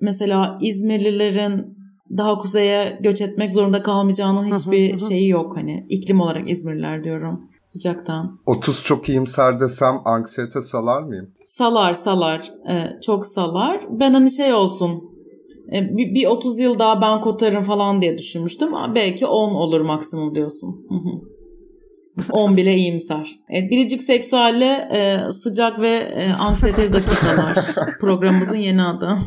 mesela 0.00 0.58
İzmirlilerin 0.62 1.81
daha 2.16 2.38
kuzeye 2.38 2.98
göç 3.02 3.20
etmek 3.20 3.52
zorunda 3.52 3.82
kalmayacağının 3.82 4.44
hiçbir 4.44 4.98
şeyi 4.98 5.28
yok 5.28 5.56
hani 5.56 5.86
iklim 5.88 6.20
olarak 6.20 6.50
İzmirliler 6.50 7.04
diyorum 7.04 7.48
sıcaktan. 7.60 8.38
30 8.46 8.84
çok 8.84 9.08
iyimser 9.08 9.60
desem 9.60 9.94
anksiyete 10.04 10.60
salar 10.60 11.02
mıyım? 11.02 11.30
Salar 11.44 11.94
salar 11.94 12.52
ee, 12.70 13.00
çok 13.06 13.26
salar. 13.26 13.86
Ben 13.90 14.14
hani 14.14 14.30
şey 14.30 14.54
olsun 14.54 15.12
e, 15.72 15.96
bir, 15.96 16.14
bir 16.14 16.26
30 16.26 16.60
yıl 16.60 16.78
daha 16.78 17.00
ben 17.00 17.20
kotarım 17.20 17.62
falan 17.62 18.02
diye 18.02 18.18
düşünmüştüm. 18.18 18.72
Belki 18.94 19.26
10 19.26 19.54
olur 19.54 19.80
maksimum 19.80 20.34
diyorsun. 20.34 20.86
Hı 20.88 20.94
hı. 20.94 21.32
10 22.32 22.56
bile 22.56 22.74
iyimser. 22.74 23.40
Evet, 23.48 23.70
biricik 23.70 24.02
seksüelle 24.02 24.88
e, 24.92 25.30
sıcak 25.30 25.80
ve 25.80 25.88
e, 25.88 26.32
anksiyeteli 26.32 26.92
dakikalar 26.92 27.56
programımızın 28.00 28.56
yeni 28.56 28.82
adı. 28.82 29.18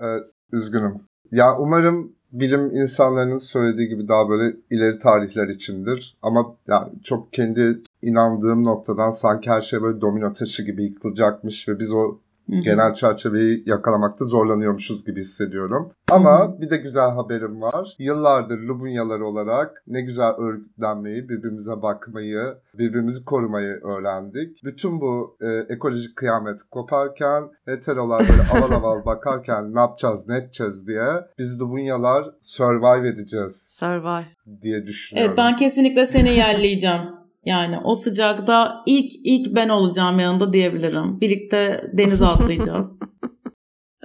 Evet, 0.00 0.22
üzgünüm. 0.52 0.94
Ya 1.32 1.58
umarım 1.58 2.12
bilim 2.34 2.76
insanlarının 2.76 3.36
söylediği 3.36 3.88
gibi 3.88 4.08
daha 4.08 4.28
böyle 4.28 4.56
ileri 4.70 4.98
tarihler 4.98 5.48
içindir. 5.48 6.16
Ama 6.22 6.56
yani 6.68 6.92
çok 7.02 7.32
kendi 7.32 7.82
inandığım 8.02 8.64
noktadan 8.64 9.10
sanki 9.10 9.50
her 9.50 9.60
şey 9.60 9.82
böyle 9.82 10.00
domino 10.00 10.32
taşı 10.32 10.62
gibi 10.62 10.84
yıkılacakmış 10.84 11.68
ve 11.68 11.78
biz 11.78 11.92
o 11.92 12.18
Hı-hı. 12.50 12.60
genel 12.60 12.92
çerçeveyi 12.92 13.62
yakalamakta 13.66 14.24
zorlanıyormuşuz 14.24 15.04
gibi 15.04 15.20
hissediyorum. 15.20 15.92
Ama 16.10 16.40
Hı-hı. 16.40 16.60
bir 16.60 16.70
de 16.70 16.76
güzel 16.76 17.10
haberim 17.10 17.62
var. 17.62 17.96
Yıllardır 17.98 18.58
Lubunyalar 18.58 19.20
olarak 19.20 19.82
ne 19.86 20.00
güzel 20.00 20.32
örgütlenmeyi, 20.34 21.28
birbirimize 21.28 21.82
bakmayı, 21.82 22.54
birbirimizi 22.74 23.24
korumayı 23.24 23.80
öğrendik. 23.82 24.64
Bütün 24.64 25.00
bu 25.00 25.36
e, 25.40 25.74
ekolojik 25.74 26.16
kıyamet 26.16 26.62
koparken, 26.70 27.42
heterolar 27.64 28.20
böyle 28.20 28.42
aval 28.64 28.76
aval 28.76 29.04
bakarken 29.04 29.74
ne 29.74 29.80
yapacağız, 29.80 30.28
ne 30.28 30.36
edeceğiz 30.36 30.86
diye 30.86 31.06
biz 31.38 31.60
Lubunyalar 31.60 32.30
survive 32.42 33.08
edeceğiz. 33.08 33.74
Survive. 33.78 34.24
Diye 34.62 34.84
düşünüyorum. 34.84 35.30
Evet 35.30 35.38
ben 35.38 35.56
kesinlikle 35.56 36.06
seni 36.06 36.30
yerleyeceğim. 36.36 37.23
Yani 37.46 37.78
o 37.84 37.94
sıcakta 37.94 38.82
ilk 38.86 39.12
ilk 39.24 39.54
ben 39.54 39.68
olacağım 39.68 40.18
yanında 40.18 40.52
diyebilirim. 40.52 41.20
Birlikte 41.20 41.90
denize 41.92 42.26
atlayacağız. 42.34 43.00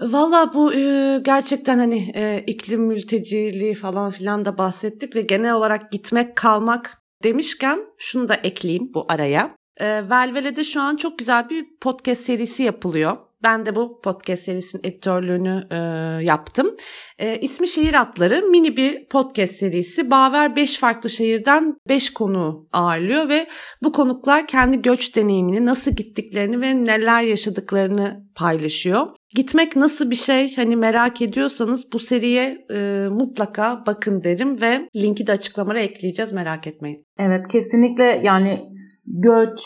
Valla 0.01 0.53
bu 0.53 0.73
e, 0.73 1.19
gerçekten 1.25 1.77
hani 1.77 2.11
e, 2.15 2.43
iklim 2.47 2.81
mülteciliği 2.81 3.75
falan 3.75 4.11
filan 4.11 4.45
da 4.45 4.57
bahsettik 4.57 5.15
ve 5.15 5.21
genel 5.21 5.53
olarak 5.53 5.91
gitmek 5.91 6.35
kalmak 6.35 7.01
demişken 7.23 7.79
şunu 7.97 8.29
da 8.29 8.35
ekleyeyim 8.35 8.93
bu 8.93 9.05
araya. 9.09 9.55
E, 9.77 10.09
Velvele'de 10.09 10.63
şu 10.63 10.81
an 10.81 10.95
çok 10.95 11.19
güzel 11.19 11.49
bir 11.49 11.65
podcast 11.81 12.21
serisi 12.21 12.63
yapılıyor. 12.63 13.17
Ben 13.43 13.65
de 13.65 13.75
bu 13.75 14.01
podcast 14.01 14.43
serisinin 14.43 14.81
editörlüğünü 14.83 15.67
e, 15.71 15.77
yaptım. 16.23 16.75
E, 17.19 17.39
ismi 17.39 17.67
Şehir 17.67 17.93
Atları 17.93 18.41
mini 18.41 18.77
bir 18.77 19.07
podcast 19.07 19.55
serisi. 19.55 20.11
Baver 20.11 20.55
5 20.55 20.77
farklı 20.77 21.09
şehirden 21.09 21.75
5 21.87 22.13
konu 22.13 22.67
ağırlıyor 22.73 23.29
ve 23.29 23.47
bu 23.83 23.91
konuklar 23.91 24.47
kendi 24.47 24.81
göç 24.81 25.15
deneyimini, 25.15 25.65
nasıl 25.65 25.91
gittiklerini 25.91 26.61
ve 26.61 26.85
neler 26.85 27.23
yaşadıklarını 27.23 28.23
paylaşıyor. 28.35 29.07
Gitmek 29.35 29.75
nasıl 29.75 30.11
bir 30.11 30.15
şey 30.15 30.55
hani 30.55 30.75
merak 30.75 31.21
ediyorsanız 31.21 31.93
bu 31.93 31.99
seriye 31.99 32.57
e, 32.73 33.07
mutlaka 33.11 33.83
bakın 33.87 34.21
derim 34.23 34.61
ve 34.61 34.89
linki 34.95 35.27
de 35.27 35.31
açıklamalara 35.31 35.79
ekleyeceğiz 35.79 36.31
merak 36.31 36.67
etmeyin. 36.67 37.05
Evet 37.19 37.47
kesinlikle 37.51 38.21
yani 38.23 38.61
göç, 39.05 39.61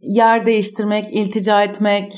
yer 0.00 0.46
değiştirmek, 0.46 1.04
iltica 1.12 1.62
etmek 1.62 2.12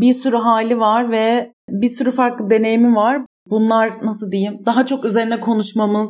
bir 0.00 0.12
sürü 0.12 0.36
hali 0.36 0.78
var 0.78 1.10
ve 1.10 1.52
bir 1.68 1.88
sürü 1.88 2.10
farklı 2.10 2.50
deneyimi 2.50 2.94
var. 2.94 3.22
Bunlar 3.46 3.92
nasıl 4.02 4.30
diyeyim 4.30 4.58
daha 4.66 4.86
çok 4.86 5.04
üzerine 5.04 5.40
konuşmamız, 5.40 6.08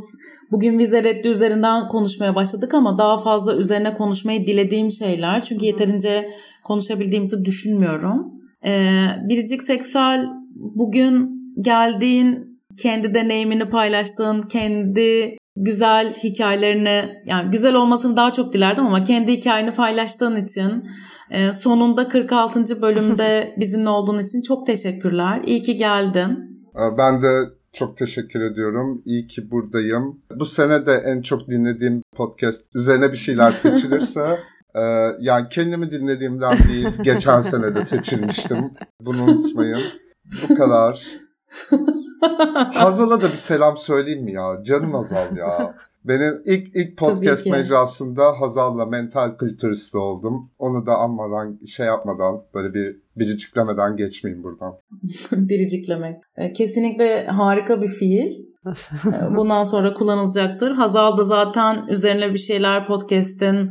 bugün 0.50 0.78
vize 0.78 1.02
reddi 1.02 1.28
üzerinden 1.28 1.88
konuşmaya 1.88 2.34
başladık 2.34 2.74
ama 2.74 2.98
daha 2.98 3.18
fazla 3.18 3.56
üzerine 3.56 3.94
konuşmayı 3.94 4.46
dilediğim 4.46 4.90
şeyler. 4.90 5.42
Çünkü 5.42 5.64
yeterince 5.64 6.28
konuşabildiğimizi 6.64 7.44
düşünmüyorum. 7.44 8.32
Ee, 8.64 9.04
biricik 9.28 9.62
seksüel 9.62 10.26
bugün 10.54 11.42
geldiğin, 11.60 12.58
kendi 12.82 13.14
deneyimini 13.14 13.68
paylaştığın, 13.68 14.42
kendi 14.42 15.36
güzel 15.56 16.14
hikayelerini 16.24 17.04
yani 17.26 17.50
güzel 17.50 17.74
olmasını 17.74 18.16
daha 18.16 18.30
çok 18.30 18.52
dilerdim 18.52 18.86
ama 18.86 19.02
kendi 19.02 19.32
hikayeni 19.32 19.72
paylaştığın 19.72 20.44
için 20.44 20.84
e, 21.32 21.52
sonunda 21.52 22.08
46. 22.08 22.82
bölümde 22.82 23.54
bizimle 23.60 23.88
olduğun 23.88 24.18
için 24.18 24.42
çok 24.42 24.66
teşekkürler. 24.66 25.42
İyi 25.46 25.62
ki 25.62 25.76
geldin. 25.76 26.38
Ee, 26.76 26.98
ben 26.98 27.22
de 27.22 27.44
çok 27.72 27.96
teşekkür 27.96 28.40
ediyorum. 28.40 29.02
İyi 29.04 29.26
ki 29.26 29.50
buradayım. 29.50 30.22
Bu 30.36 30.46
sene 30.46 30.86
de 30.86 30.92
en 30.92 31.22
çok 31.22 31.48
dinlediğim 31.48 32.02
podcast 32.16 32.64
üzerine 32.74 33.12
bir 33.12 33.16
şeyler 33.16 33.50
seçilirse 33.50 34.40
e, 34.74 34.82
yani 35.20 35.48
kendimi 35.50 35.90
dinlediğimden 35.90 36.56
değil 36.68 36.88
geçen 37.02 37.40
sene 37.40 37.74
de 37.74 37.82
seçilmiştim. 37.82 38.70
Bunu 39.00 39.22
unutmayın. 39.22 39.80
Bu 40.48 40.54
kadar. 40.54 41.06
Hazal'a 42.74 43.22
da 43.22 43.24
bir 43.24 43.36
selam 43.36 43.76
söyleyeyim 43.76 44.24
mi 44.24 44.32
ya? 44.32 44.62
Canım 44.62 44.94
Hazal 44.94 45.36
ya. 45.36 45.74
Benim 46.04 46.42
ilk 46.44 46.76
ilk 46.76 46.98
podcast 46.98 47.46
mecrasında 47.46 48.40
Hazal'la 48.40 48.86
mental 48.86 49.36
kültüristi 49.36 49.98
oldum. 49.98 50.50
Onu 50.58 50.86
da 50.86 50.96
anmadan, 50.96 51.58
şey 51.66 51.86
yapmadan, 51.86 52.42
böyle 52.54 52.74
bir 52.74 52.96
biriciklemeden 53.16 53.96
geçmeyeyim 53.96 54.44
buradan. 54.44 54.74
Biriciklemek. 55.32 56.16
E, 56.36 56.52
kesinlikle 56.52 57.26
harika 57.26 57.82
bir 57.82 57.88
fiil. 57.88 58.30
E, 58.66 59.36
bundan 59.36 59.62
sonra 59.62 59.94
kullanılacaktır. 59.94 60.70
Hazal 60.70 61.18
da 61.18 61.22
zaten 61.22 61.86
üzerine 61.88 62.32
bir 62.32 62.38
şeyler 62.38 62.86
podcast'in 62.86 63.70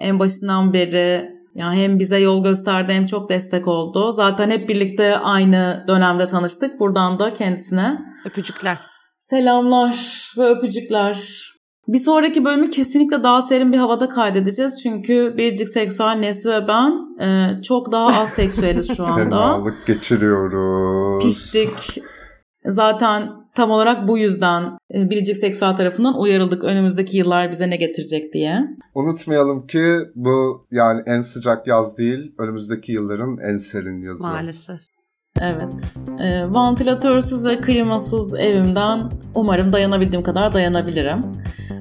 en 0.00 0.18
başından 0.18 0.72
beri 0.72 1.30
yani 1.54 1.82
hem 1.82 1.98
bize 1.98 2.18
yol 2.18 2.44
gösterdi 2.44 2.92
hem 2.92 3.06
çok 3.06 3.30
destek 3.30 3.68
oldu. 3.68 4.12
Zaten 4.12 4.50
hep 4.50 4.68
birlikte 4.68 5.16
aynı 5.16 5.84
dönemde 5.88 6.26
tanıştık. 6.26 6.80
Buradan 6.80 7.18
da 7.18 7.32
kendisine 7.32 7.98
öpücükler. 8.24 8.78
Selamlar 9.18 9.96
ve 10.38 10.44
öpücükler. 10.44 11.20
Bir 11.92 11.98
sonraki 11.98 12.44
bölümü 12.44 12.70
kesinlikle 12.70 13.22
daha 13.22 13.42
serin 13.42 13.72
bir 13.72 13.78
havada 13.78 14.08
kaydedeceğiz. 14.08 14.82
Çünkü 14.82 15.34
biricik 15.36 15.68
seksüel 15.68 16.16
Nesli 16.16 16.50
ve 16.50 16.68
ben 16.68 16.92
e, 17.20 17.62
çok 17.62 17.92
daha 17.92 18.22
az 18.22 18.28
seksüeliz 18.34 18.96
şu 18.96 19.04
anda. 19.06 19.22
Fenalık 19.24 19.86
geçiriyoruz. 19.86 21.24
Piştik. 21.24 22.04
Zaten 22.66 23.30
tam 23.54 23.70
olarak 23.70 24.08
bu 24.08 24.18
yüzden 24.18 24.78
e, 24.94 25.10
biricik 25.10 25.36
seksüel 25.36 25.76
tarafından 25.76 26.20
uyarıldık 26.20 26.64
önümüzdeki 26.64 27.18
yıllar 27.18 27.50
bize 27.50 27.70
ne 27.70 27.76
getirecek 27.76 28.32
diye. 28.32 28.60
Unutmayalım 28.94 29.66
ki 29.66 29.96
bu 30.14 30.66
yani 30.70 31.02
en 31.06 31.20
sıcak 31.20 31.66
yaz 31.66 31.98
değil 31.98 32.32
önümüzdeki 32.38 32.92
yılların 32.92 33.38
en 33.38 33.56
serin 33.56 34.02
yazı. 34.02 34.22
Maalesef. 34.22 34.80
Evet. 35.40 35.94
E, 36.20 36.54
vantilatörsüz 36.54 37.44
ve 37.44 37.56
klimasız 37.56 38.34
evimden 38.34 39.10
umarım 39.34 39.72
dayanabildiğim 39.72 40.22
kadar 40.22 40.52
dayanabilirim. 40.52 41.20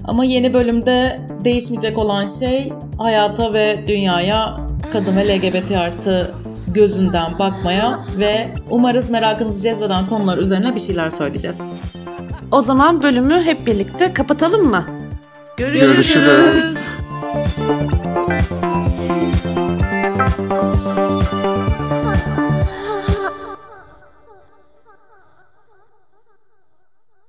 Ama 0.04 0.26
yeni 0.26 0.54
bölümde 0.54 1.20
değişmeyecek 1.44 1.98
olan 1.98 2.26
şey 2.26 2.74
hayata 2.98 3.54
ve 3.54 3.84
dünyaya 3.88 4.58
kadın 4.94 5.18
ve 5.18 5.38
LGBT 5.38 5.72
artı 5.72 6.32
gözünden 6.68 7.40
bakmaya 7.40 8.00
ve 8.18 8.54
umarız 8.70 9.10
merakınızı 9.10 9.62
cezbeden 9.62 10.08
konular 10.08 10.38
üzerine 10.38 10.76
bir 10.76 10.80
şeyler 10.80 11.10
söyleyeceğiz. 11.10 11.62
O 12.52 12.62
zaman 12.62 13.04
bölümü 13.04 13.42
hep 13.42 13.68
birlikte 13.68 14.14
kapatalım 14.14 14.70
mı? 14.70 14.86
Görüşürüz. 15.58 16.14
Görüşürüz. 16.14 16.78